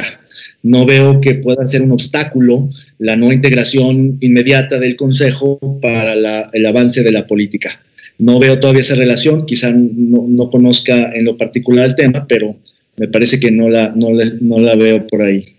[0.62, 6.14] No veo que pueda ser un obstáculo la no integración inmediata del Consejo para
[6.52, 7.82] el avance de la política.
[8.18, 12.54] No veo todavía esa relación, quizá no, conozca en lo particular el tema, pero
[12.96, 15.56] me parece que no la, no la veo por ahí.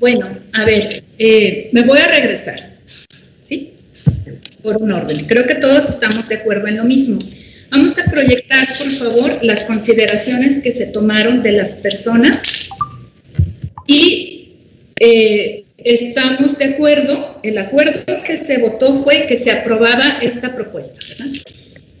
[0.00, 2.58] Bueno, a ver, eh, me voy a regresar,
[3.42, 3.74] ¿sí?
[4.62, 5.26] Por un orden.
[5.26, 7.18] Creo que todos estamos de acuerdo en lo mismo.
[7.70, 12.42] Vamos a proyectar, por favor, las consideraciones que se tomaron de las personas
[13.86, 14.54] y
[14.98, 21.00] eh, estamos de acuerdo, el acuerdo que se votó fue que se aprobaba esta propuesta,
[21.10, 21.30] ¿verdad?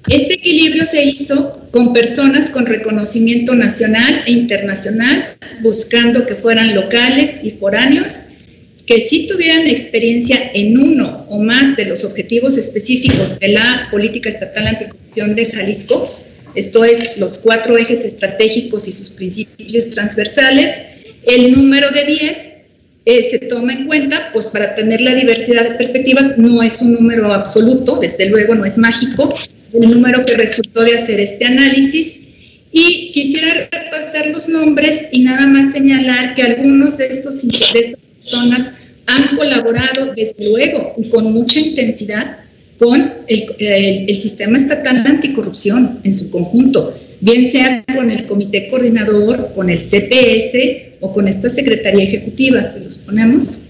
[0.08, 7.40] Este equilibrio se hizo con personas con reconocimiento nacional e internacional, buscando que fueran locales
[7.42, 8.26] y foráneos,
[8.86, 14.28] que sí tuvieran experiencia en uno o más de los objetivos específicos de la política
[14.28, 16.10] estatal anticorrupción de Jalisco,
[16.54, 20.72] esto es, los cuatro ejes estratégicos y sus principios transversales.
[21.22, 22.48] El número de 10
[23.04, 26.94] eh, se toma en cuenta, pues para tener la diversidad de perspectivas, no es un
[26.94, 29.32] número absoluto, desde luego no es mágico,
[29.72, 32.28] el número que resultó de hacer este análisis.
[32.72, 38.06] Y quisiera repasar los nombres y nada más señalar que algunos de, estos, de estas
[38.06, 38.74] personas
[39.08, 42.38] han colaborado, desde luego, y con mucha intensidad
[42.78, 49.52] con el, el, sistema estatal anticorrupción en su conjunto, bien sea con el comité coordinador,
[49.52, 53.60] con el CPS o con esta secretaría ejecutiva, se los ponemos.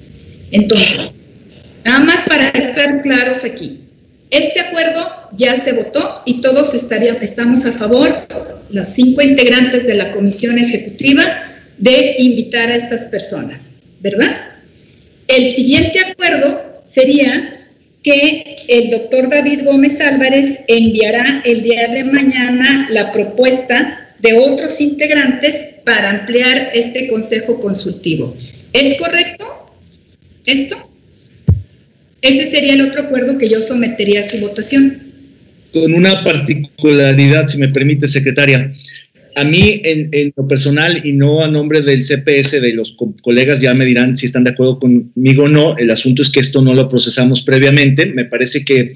[0.53, 1.16] Entonces,
[1.84, 3.78] nada más para estar claros aquí,
[4.30, 8.26] este acuerdo ya se votó y todos estaríamos, estamos a favor,
[8.70, 11.24] los cinco integrantes de la comisión ejecutiva,
[11.78, 14.36] de invitar a estas personas, ¿verdad?
[15.28, 17.66] El siguiente acuerdo sería
[18.02, 24.80] que el doctor David Gómez Álvarez enviará el día de mañana la propuesta de otros
[24.80, 28.36] integrantes para ampliar este consejo consultivo.
[28.72, 29.46] ¿Es correcto
[30.44, 30.89] esto?
[32.22, 34.92] Ese sería el otro acuerdo que yo sometería a su votación.
[35.72, 38.72] Con una particularidad, si me permite, secretaria.
[39.36, 43.72] A mí, en, lo personal y no a nombre del CPS, de los colegas ya
[43.74, 45.76] me dirán si están de acuerdo conmigo o no.
[45.78, 48.06] El asunto es que esto no lo procesamos previamente.
[48.06, 48.94] Me parece que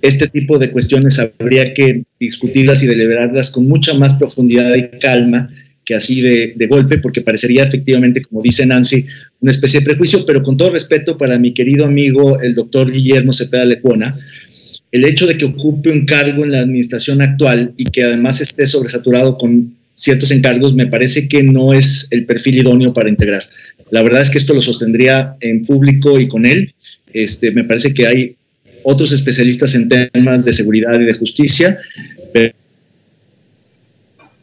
[0.00, 5.50] este tipo de cuestiones habría que discutirlas y deliberarlas con mucha más profundidad y calma
[5.86, 9.06] que así de, golpe, porque parecería efectivamente, como dice Nancy,
[9.40, 13.32] una especie de prejuicio, pero con todo respeto para mi querido amigo, el doctor Guillermo
[13.32, 14.18] Cepeda Lecuona,
[14.90, 18.66] el hecho de que ocupe un cargo en la administración actual y que además esté
[18.66, 23.44] sobresaturado con ciertos encargos, me parece que no es el perfil idóneo para integrar.
[23.90, 26.74] La verdad es que esto lo sostendría en público y con él.
[27.12, 28.36] Este, me parece que hay
[28.82, 31.78] otros especialistas en temas de seguridad y de justicia,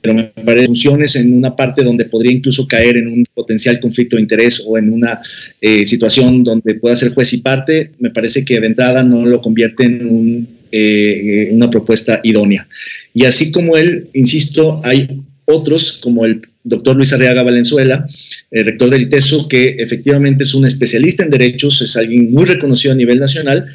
[0.03, 4.17] pero me parece funciones en una parte donde podría incluso caer en un potencial conflicto
[4.17, 5.21] de interés o en una
[5.61, 9.41] eh, situación donde pueda ser juez y parte, me parece que de entrada no lo
[9.41, 12.67] convierte en eh, una propuesta idónea.
[13.13, 18.05] Y así como él, insisto, hay otros como el doctor Luis Arriaga Valenzuela,
[18.51, 22.93] el rector del ITESO, que efectivamente es un especialista en derechos, es alguien muy reconocido
[22.93, 23.67] a nivel nacional,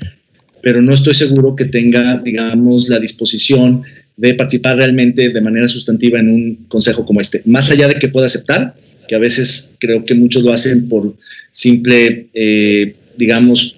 [0.62, 3.82] pero no estoy seguro que tenga, digamos, la disposición
[4.18, 7.40] de participar realmente de manera sustantiva en un consejo como este.
[7.46, 8.74] Más allá de que pueda aceptar,
[9.06, 11.14] que a veces creo que muchos lo hacen por
[11.50, 13.74] simple, eh, digamos,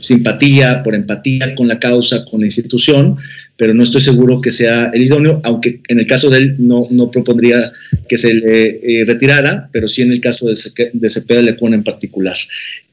[0.00, 3.16] simpatía, por empatía con la causa, con la institución,
[3.60, 6.86] pero no estoy seguro que sea el idóneo, aunque en el caso de él no,
[6.90, 7.70] no propondría
[8.08, 10.56] que se le eh, retirara, pero sí en el caso de,
[11.10, 12.36] Cepeda Lecuna en particular.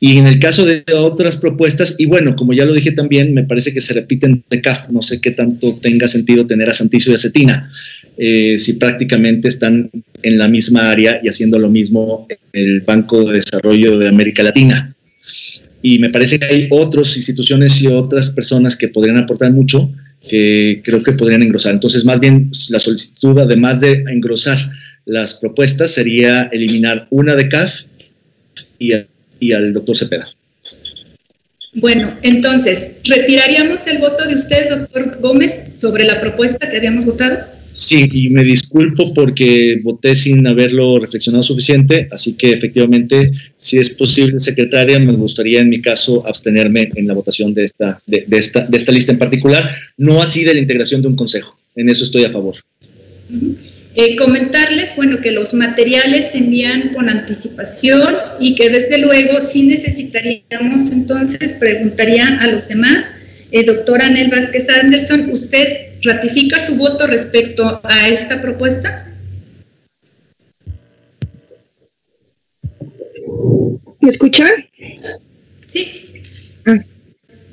[0.02, 3.44] Y en el caso de otras propuestas, y bueno, como ya lo dije también, me
[3.44, 7.12] parece que se repiten de CAF, no sé qué tanto tenga sentido tener a Santizo
[7.12, 7.72] y a Cetina,
[8.18, 9.90] eh, si prácticamente están
[10.22, 14.94] en la misma área y haciendo lo mismo el Banco de Desarrollo de América Latina.
[15.82, 19.92] Y me parece que hay otras instituciones y otras personas que podrían aportar mucho,
[20.28, 21.74] que creo que podrían engrosar.
[21.74, 24.58] Entonces, más bien, la solicitud, además de engrosar
[25.06, 27.84] las propuestas, sería eliminar una de CAF
[28.80, 28.92] y,
[29.40, 30.28] y al doctor Cepeda.
[31.74, 37.57] Bueno, entonces, ¿retiraríamos el voto de usted, doctor Gómez, sobre la propuesta que habíamos votado?
[37.78, 43.92] Sí, y me disculpo porque voté sin haberlo reflexionado suficiente, así que efectivamente, si es
[43.92, 48.66] posible, secretaria, me gustaría en mi caso abstenerme en la votación de esta, de, esta,
[48.66, 51.56] de esta lista en particular, no así de la integración de un consejo.
[51.76, 52.56] En eso estoy a favor.
[53.94, 59.68] Eh, comentarles, bueno, que los materiales se envían con anticipación y que desde luego sí
[59.68, 63.12] necesitaríamos, entonces preguntaría a los demás,
[63.52, 69.08] eh, doctora Anel Vázquez Anderson, ¿usted ratifica su voto respecto a esta propuesta?
[74.00, 74.50] ¿Me escuchan?
[75.68, 76.22] Sí.
[76.66, 76.80] Ah,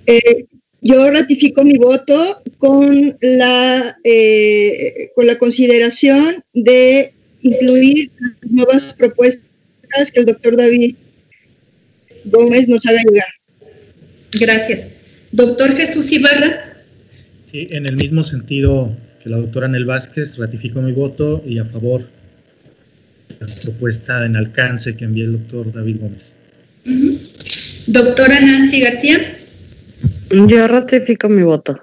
[0.07, 0.47] eh,
[0.80, 8.11] yo ratifico mi voto con la, eh, con la consideración de incluir
[8.42, 10.97] nuevas propuestas que el doctor David
[12.26, 13.28] Gómez nos haga llegar.
[14.38, 15.01] Gracias.
[15.32, 16.73] Doctor Jesús Ibarra.
[17.55, 18.90] Sí, en el mismo sentido
[19.22, 22.00] que la doctora Anel Vázquez, ratifico mi voto y a favor
[23.28, 26.32] de la propuesta en alcance que envió el doctor David Gómez.
[27.86, 29.38] Doctora Nancy García.
[30.30, 31.78] Yo ratifico mi voto.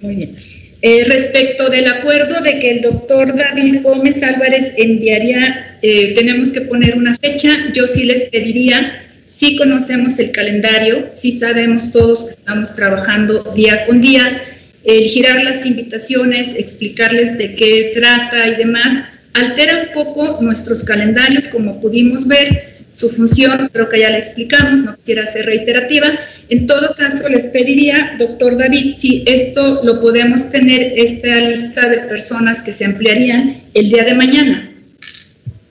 [0.00, 0.34] Muy bien.
[0.80, 6.62] Eh, respecto del acuerdo de que el doctor David Gómez Álvarez enviaría, eh, tenemos que
[6.62, 12.30] poner una fecha, yo sí les pediría sí conocemos el calendario, sí sabemos todos que
[12.30, 14.42] estamos trabajando día con día,
[14.84, 18.94] el girar las invitaciones, explicarles de qué trata y demás,
[19.32, 22.62] altera un poco nuestros calendarios, como pudimos ver,
[22.94, 26.12] su función, creo que ya la explicamos, no quisiera ser reiterativa.
[26.50, 31.98] En todo caso, les pediría, doctor David, si esto lo podemos tener, esta lista de
[32.00, 34.71] personas que se ampliarían el día de mañana.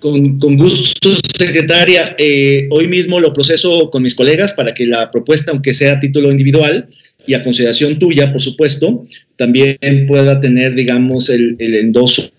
[0.01, 2.15] Con, gusto, secretaria.
[2.17, 5.99] Eh, hoy mismo lo proceso con mis colegas para que la propuesta, aunque sea a
[5.99, 6.89] título individual
[7.27, 9.77] y a consideración tuya, por supuesto, también
[10.07, 12.31] pueda tener, digamos, el, endoso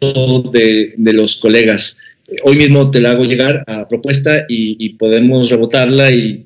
[0.53, 1.99] de, los colegas.
[2.43, 6.45] Hoy mismo te la hago llegar a propuesta y, podemos rebotarla y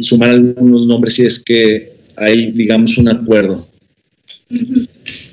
[0.00, 3.68] sumar algunos nombres si es que hay, digamos, un acuerdo.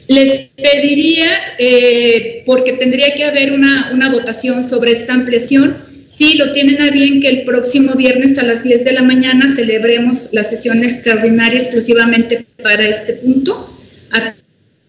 [0.08, 1.30] Les pediría,
[1.60, 5.78] eh, porque tendría que haber una, votación sobre esta ampliación,
[6.08, 9.54] si lo tienen a bien que el próximo viernes a las 10 de la mañana
[9.54, 13.78] celebremos la sesión extraordinaria exclusivamente para este punto,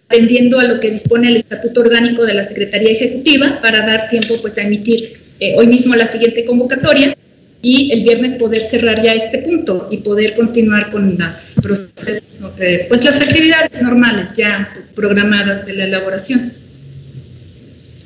[0.09, 4.41] atendiendo a lo que dispone el Estatuto Orgánico de la Secretaría Ejecutiva para dar tiempo
[4.41, 7.17] pues, a emitir eh, hoy mismo la siguiente convocatoria
[7.61, 12.87] y el viernes poder cerrar ya este punto y poder continuar con las procesos, eh,
[12.89, 16.53] pues las actividades normales ya programadas de la elaboración.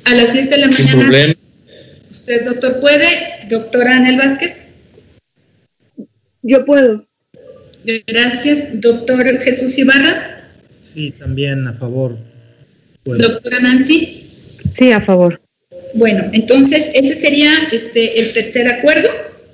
[0.05, 1.35] A las 10 de la mañana.
[2.09, 3.07] ¿Usted, doctor, puede?
[3.49, 4.75] Doctora Anel Vázquez.
[6.41, 7.07] Yo puedo.
[8.05, 8.81] Gracias.
[8.81, 10.37] Doctor Jesús Ibarra.
[10.93, 12.17] Sí, también a favor.
[13.05, 14.29] Doctora Nancy.
[14.73, 15.41] Sí, a favor.
[15.95, 19.09] Bueno, entonces ese sería este, el tercer acuerdo.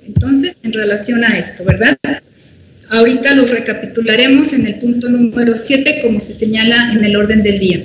[0.06, 1.96] Entonces, en relación a esto, ¿verdad?
[2.90, 7.58] Ahorita los recapitularemos en el punto número 7, como se señala en el orden del
[7.58, 7.84] día.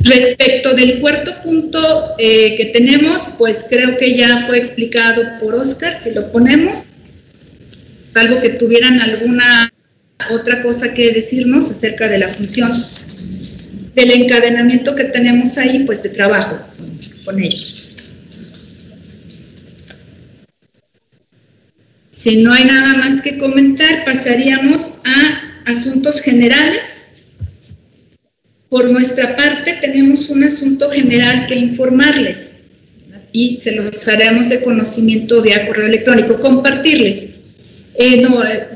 [0.00, 5.92] Respecto del cuarto punto eh, que tenemos, pues creo que ya fue explicado por Oscar,
[5.92, 6.82] si lo ponemos,
[7.78, 9.72] salvo que tuvieran alguna
[10.30, 12.72] otra cosa que decirnos acerca de la función
[13.94, 16.58] del encadenamiento que tenemos ahí, pues de trabajo
[17.24, 17.81] con ellos.
[22.22, 27.32] Si no hay nada más que comentar, pasaríamos a asuntos generales.
[28.68, 32.66] Por nuestra parte, tenemos un asunto general que informarles
[33.32, 37.40] y se los haremos de conocimiento vía correo electrónico, compartirles.
[37.96, 38.24] Eh,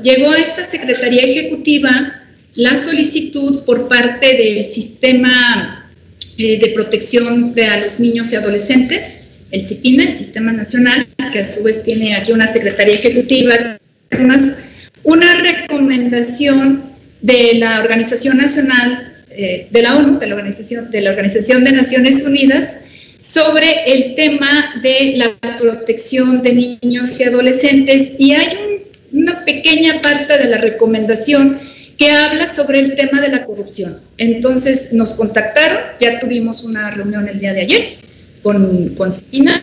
[0.03, 2.21] llegó a esta Secretaría Ejecutiva
[2.57, 5.89] la solicitud por parte del sistema
[6.37, 11.39] eh, de protección de a los niños y adolescentes el CIPINA, el Sistema Nacional, que
[11.39, 13.79] a su vez tiene aquí una Secretaría Ejecutiva,
[14.11, 16.91] además una recomendación
[17.21, 21.71] de la Organización Nacional eh, de la ONU, de la, Organización, de la Organización de
[21.71, 22.77] Naciones Unidas,
[23.19, 28.13] sobre el tema de la protección de niños y adolescentes.
[28.19, 31.59] Y hay una pequeña parte de la recomendación
[31.97, 33.99] que habla sobre el tema de la corrupción.
[34.17, 38.06] Entonces nos contactaron, ya tuvimos una reunión el día de ayer
[38.47, 39.61] con, con Spina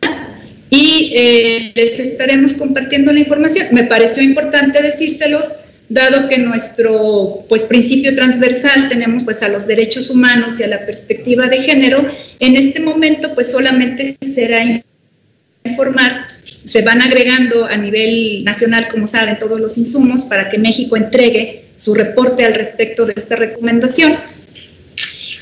[0.68, 3.68] y eh, les estaremos compartiendo la información.
[3.72, 5.46] Me pareció importante decírselos,
[5.88, 10.84] dado que nuestro pues, principio transversal tenemos pues, a los derechos humanos y a la
[10.84, 12.04] perspectiva de género,
[12.40, 14.62] en este momento pues solamente será
[15.64, 16.26] informar
[16.64, 21.66] se van agregando a nivel nacional, como saben, todos los insumos para que México entregue
[21.76, 24.14] su reporte al respecto de esta recomendación.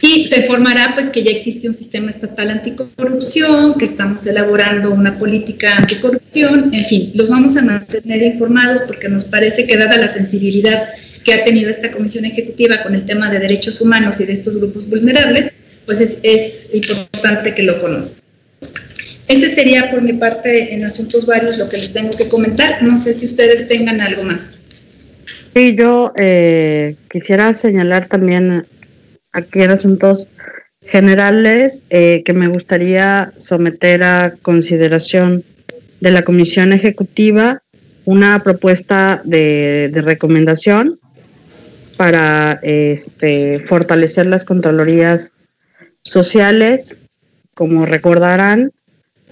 [0.05, 5.17] Y se informará pues que ya existe un sistema estatal anticorrupción, que estamos elaborando una
[5.17, 10.09] política anticorrupción, en fin, los vamos a mantener informados porque nos parece que dada la
[10.09, 10.89] sensibilidad
[11.25, 14.57] que ha tenido esta comisión ejecutiva con el tema de derechos humanos y de estos
[14.57, 18.21] grupos vulnerables, pues es, importante que lo conozcan.
[19.29, 22.83] Ese sería por mi parte en asuntos varios lo que les tengo que comentar.
[22.83, 24.59] No sé si ustedes tengan algo más.
[25.55, 28.67] Sí, yo eh, quisiera señalar también
[29.33, 30.27] aquí en asuntos
[30.83, 35.45] generales eh, que me gustaría someter a consideración
[36.01, 37.63] de la Comisión Ejecutiva
[38.05, 40.99] una propuesta de, de recomendación
[41.97, 45.33] para este, fortalecer las contralorías
[46.03, 46.97] sociales.
[47.55, 48.73] Como recordarán,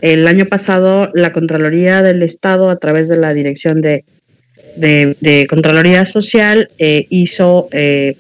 [0.01, 4.05] el año pasado, la Contraloría del Estado, a través de la Dirección de,
[5.49, 8.17] Contraloría Social, eh, hizo eh,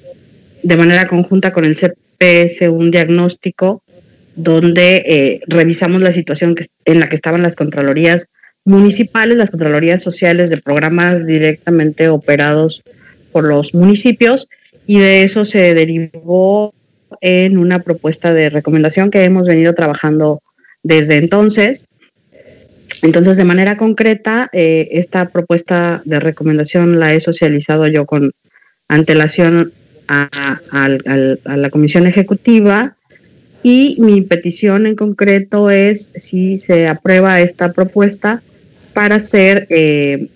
[0.62, 3.82] de manera conjunta con el CPS un diagnóstico
[4.36, 6.54] donde eh, revisamos la situación
[6.84, 8.28] en la que estaban las Contralorías
[8.64, 12.82] municipales, las Contralorías sociales de programas directamente operados
[13.32, 14.48] por los municipios,
[14.86, 16.74] y de eso se derivó
[17.20, 20.42] en una propuesta de recomendación que hemos venido trabajando
[20.82, 21.86] desde entonces.
[23.02, 28.32] Entonces, de manera concreta, eh, esta propuesta de recomendación la he socializado yo con
[28.88, 29.72] antelación
[30.10, 30.88] a,
[31.44, 32.96] la Comisión Ejecutiva
[33.62, 38.42] y mi petición en concreto es si se aprueba esta propuesta
[38.92, 40.28] para ser eh,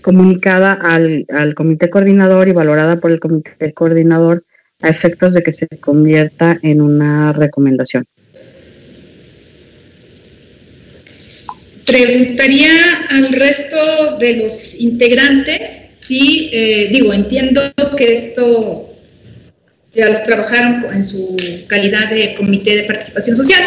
[0.00, 4.44] comunicada al, comité coordinador y valorada por el comité coordinador
[4.80, 8.04] a efectos de que se convierta en una recomendación.
[11.86, 12.72] Preguntaría
[13.10, 17.60] al resto de los integrantes si, eh, digo, entiendo
[17.96, 18.91] que esto
[19.94, 21.36] ya lo trabajaron en su
[21.66, 23.62] calidad de comité de participación social,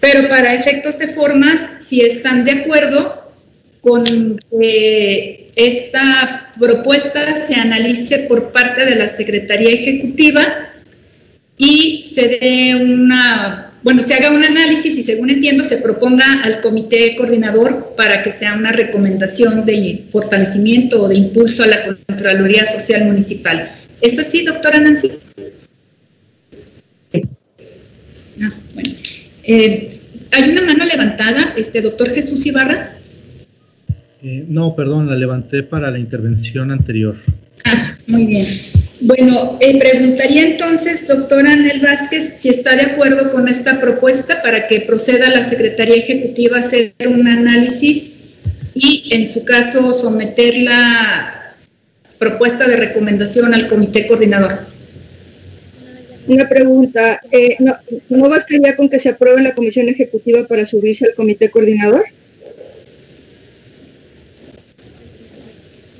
[0.00, 3.32] pero para efectos de formas, si están de acuerdo
[3.80, 10.70] con que esta propuesta se analice por parte de la Secretaría Ejecutiva
[11.56, 16.60] y se dé una bueno, se haga un análisis y según entiendo se proponga al
[16.60, 22.66] comité coordinador para que sea una recomendación de fortalecimiento o de impulso a la Contraloría
[22.66, 23.70] Social Municipal.
[24.02, 25.12] ¿Es así, doctora Nancy?
[28.42, 28.90] Ah, bueno.
[29.44, 30.00] Eh,
[30.32, 32.96] ¿Hay una mano levantada, este doctor Jesús Ibarra?
[34.22, 37.16] Eh, no, perdón, la levanté para la intervención anterior.
[37.64, 38.46] Ah, muy bien.
[39.00, 44.66] Bueno, eh, preguntaría entonces, doctora Anel Vázquez, si está de acuerdo con esta propuesta para
[44.66, 48.32] que proceda la Secretaría Ejecutiva a hacer un análisis
[48.74, 51.56] y, en su caso, someter la
[52.18, 54.69] propuesta de recomendación al comité coordinador.
[56.30, 57.72] Una pregunta, eh, ¿no,
[58.08, 62.04] ¿no bastaría con que se apruebe en la comisión ejecutiva para subirse al comité coordinador?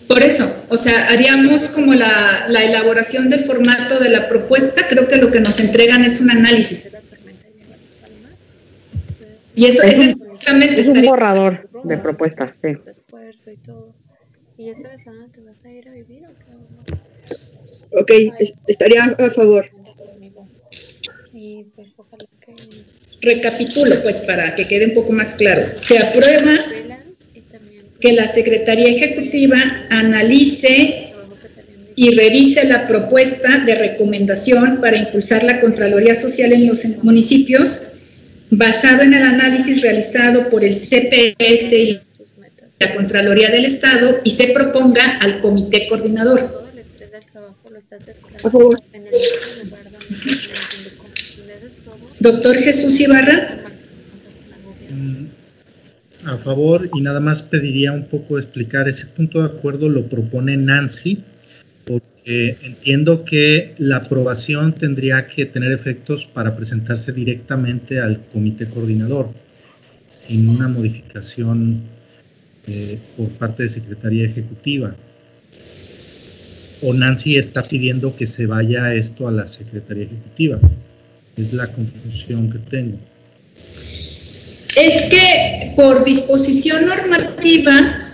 [0.07, 5.17] Por eso, o sea, haríamos como la, elaboración del formato de la propuesta, creo que
[5.17, 6.97] lo que nos entregan es un análisis.
[9.57, 12.77] Y eso es, es un borrador de propuesta, sí.
[17.93, 18.11] Ok,
[18.69, 19.69] estaría a favor.
[23.21, 25.63] Recapitulo, pues, para que quede un poco más claro.
[25.75, 26.53] Se aprueba
[28.01, 29.59] que la Secretaría Ejecutiva
[29.91, 31.13] analice
[31.97, 37.99] y revise la propuesta de recomendación para impulsar la Contraloría Social en los municipios,
[38.51, 42.01] basado en el análisis realizado por el CPS y
[42.79, 46.71] la Contraloría del Estado, y se proponga al Comité Coordinador.
[52.21, 53.57] Doctor Jesús Ibarra.
[56.25, 60.57] a favor y nada más pediría un poco explicar ese punto de acuerdo lo propone
[60.57, 61.25] Nancy
[61.87, 69.31] porque entiendo que la aprobación tendría que tener efectos para presentarse directamente al comité coordinador
[70.05, 71.83] sin una modificación
[72.67, 74.95] eh, por parte de Secretaría Ejecutiva.
[76.83, 80.59] O Nancy está pidiendo que se vaya esto a la Secretaría Ejecutiva.
[81.37, 82.99] Es la confusión que tengo.
[84.77, 88.11] Es que por disposición normativa,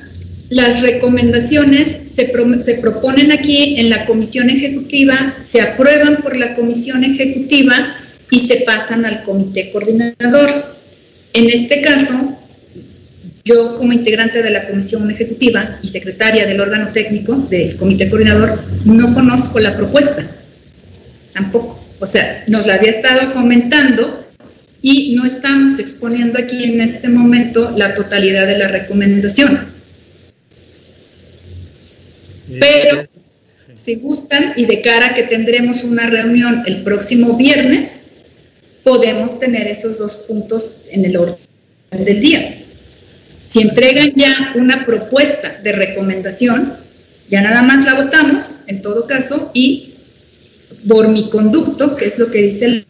[0.48, 2.26] las recomendaciones se,
[2.62, 7.97] se, proponen aquí en la comisión ejecutiva, se aprueban por la comisión ejecutiva
[8.30, 10.76] y se pasan al comité coordinador.
[11.32, 12.38] En este caso,
[13.44, 18.60] yo como integrante de la comisión ejecutiva y secretaria del órgano técnico del comité coordinador,
[18.84, 20.28] no conozco la propuesta,
[21.32, 21.86] tampoco.
[21.98, 24.27] O sea, nos la había estado comentando
[24.82, 29.74] y no estamos exponiendo aquí en este momento la totalidad de la recomendación.
[32.60, 33.09] Pero
[33.74, 38.18] si gustan y de cara a que tendremos una reunión el próximo viernes,
[38.85, 41.36] podemos tener esos dos puntos en el orden
[41.90, 42.59] del día.
[43.44, 46.74] Si entregan ya una propuesta de recomendación,
[47.28, 49.95] ya nada más la votamos, en todo caso, y
[50.89, 52.85] por mi conducto, que es lo que dice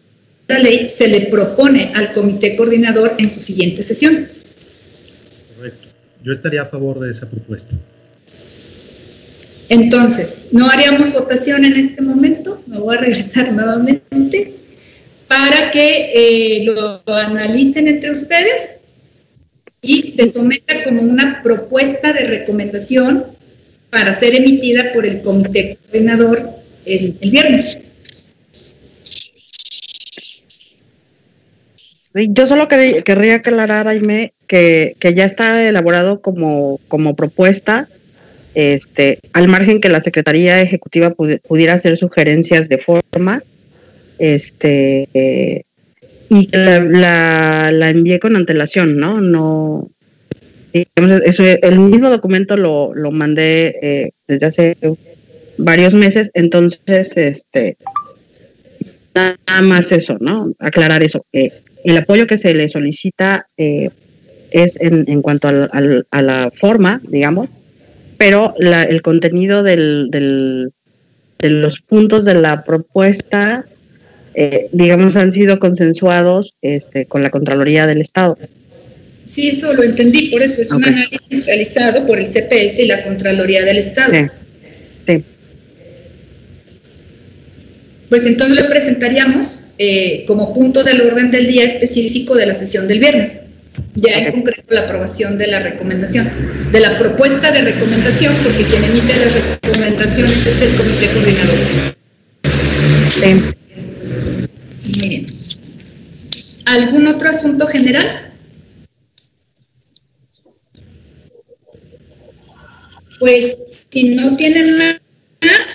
[0.49, 4.29] la ley, se le propone al comité coordinador en su siguiente sesión.
[5.57, 5.89] Correcto.
[6.23, 7.75] Yo estaría a favor de esa propuesta.
[9.69, 14.55] Entonces, no haríamos votación en este momento, me voy a regresar nuevamente,
[15.29, 18.83] para que eh, lo, analicen entre ustedes
[19.83, 23.25] y se someta como una propuesta de recomendación
[23.91, 26.51] para ser emitida por el comité coordinador
[26.85, 27.83] el, viernes.
[32.29, 37.89] Yo solo querría aclarar, Aime, que, que ya está elaborado como, como propuesta
[38.57, 43.43] este, al margen que la Secretaría Ejecutiva pudiera hacer sugerencias de forma,
[44.19, 45.67] este,
[46.31, 49.21] y que la, la, envié con antelación, ¿no?
[49.21, 49.91] No,
[50.73, 54.77] eso, el mismo documento lo, lo mandé eh, desde hace
[55.59, 57.77] varios meses, entonces, este,
[59.15, 60.55] nada más eso, ¿no?
[60.59, 61.27] Aclarar eso.
[61.87, 63.91] El apoyo que se le solicita eh,
[64.51, 67.49] es en, en cuanto a la forma, digamos,
[68.19, 73.67] pero el contenido del, de los puntos de la propuesta,
[74.35, 78.37] eh, digamos, han sido consensuados este, con la Contraloría del Estado.
[79.27, 83.03] Sí, eso lo entendí, por eso es un análisis realizado por el CPS y la
[83.03, 84.13] Contraloría del Estado.
[85.07, 85.25] Sí.
[88.09, 92.89] Pues entonces lo presentaríamos eh, como punto del orden del día específico de la sesión
[92.89, 93.47] del viernes
[93.95, 98.85] ya en concreto la aprobación de la recomendación, de la propuesta de recomendación, porque quien
[98.85, 101.59] emite las recomendaciones es el comité coordinador.
[104.85, 105.27] Muy bien.
[106.67, 108.05] ¿Algún otro asunto general?
[113.19, 113.57] Pues
[113.91, 114.99] si no tienen más,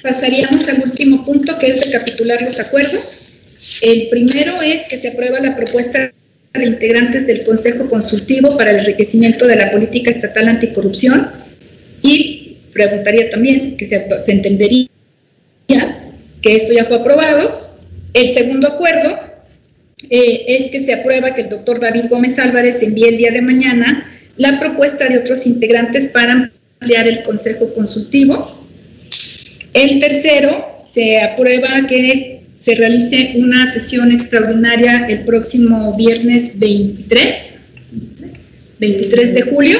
[0.03, 3.30] pasaríamos al último punto, que es recapitular los acuerdos.
[3.80, 6.11] El primero es que se aprueba la propuesta
[6.53, 11.31] de integrantes del Consejo Consultivo para el enriquecimiento de la política estatal anticorrupción
[12.02, 14.88] y preguntaría también que se, entendería
[16.41, 17.72] que esto ya fue aprobado.
[18.14, 19.18] El segundo acuerdo
[20.10, 23.41] eh, es que se aprueba que el doctor David Gómez Álvarez envíe el día de
[23.41, 28.60] mañana la propuesta de otros integrantes para ampliar el Consejo Consultivo.
[29.73, 37.71] El tercero, se aprueba que se realice una sesión extraordinaria el próximo viernes 23,
[38.79, 39.79] 23 de julio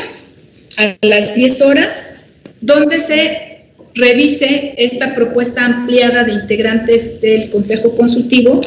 [0.78, 2.24] a las 10 horas,
[2.60, 8.62] donde se revise esta propuesta ampliada de integrantes del Consejo Consultivo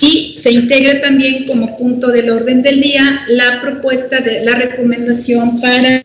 [0.00, 5.58] y se integre también como punto del orden del día la propuesta de la recomendación
[5.58, 6.04] para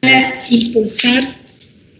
[0.50, 1.39] impulsar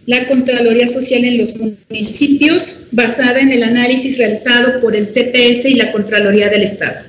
[0.06, 5.74] la Contraloría Social en los municipios, basada en el análisis realizado por el CPS y
[5.74, 7.00] la Contraloría del Estado.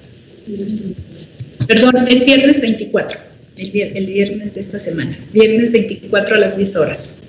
[1.68, 3.20] Perdón, es viernes 24,
[3.58, 7.20] el, viernes de esta semana, viernes 24 a las 10 horas.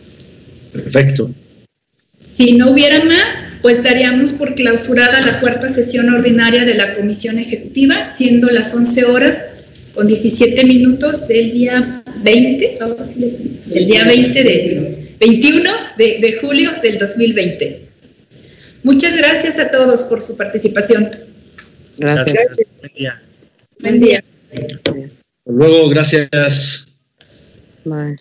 [0.72, 1.30] Perfecto.
[2.34, 7.38] Si no hubiera más, pues daríamos por clausurada la cuarta sesión ordinaria de la Comisión
[7.38, 9.40] Ejecutiva, siendo las 11 horas
[9.94, 12.78] con 17 minutos del día 20,
[13.66, 17.88] del día 20 de 21 de, julio del 2020.
[18.82, 21.10] Muchas gracias a todos por su participación.
[21.96, 22.44] Gracias.
[22.80, 23.22] Buen día.
[23.78, 24.24] Buen día.
[25.46, 26.88] luego, gracias.
[27.84, 28.16] Bye.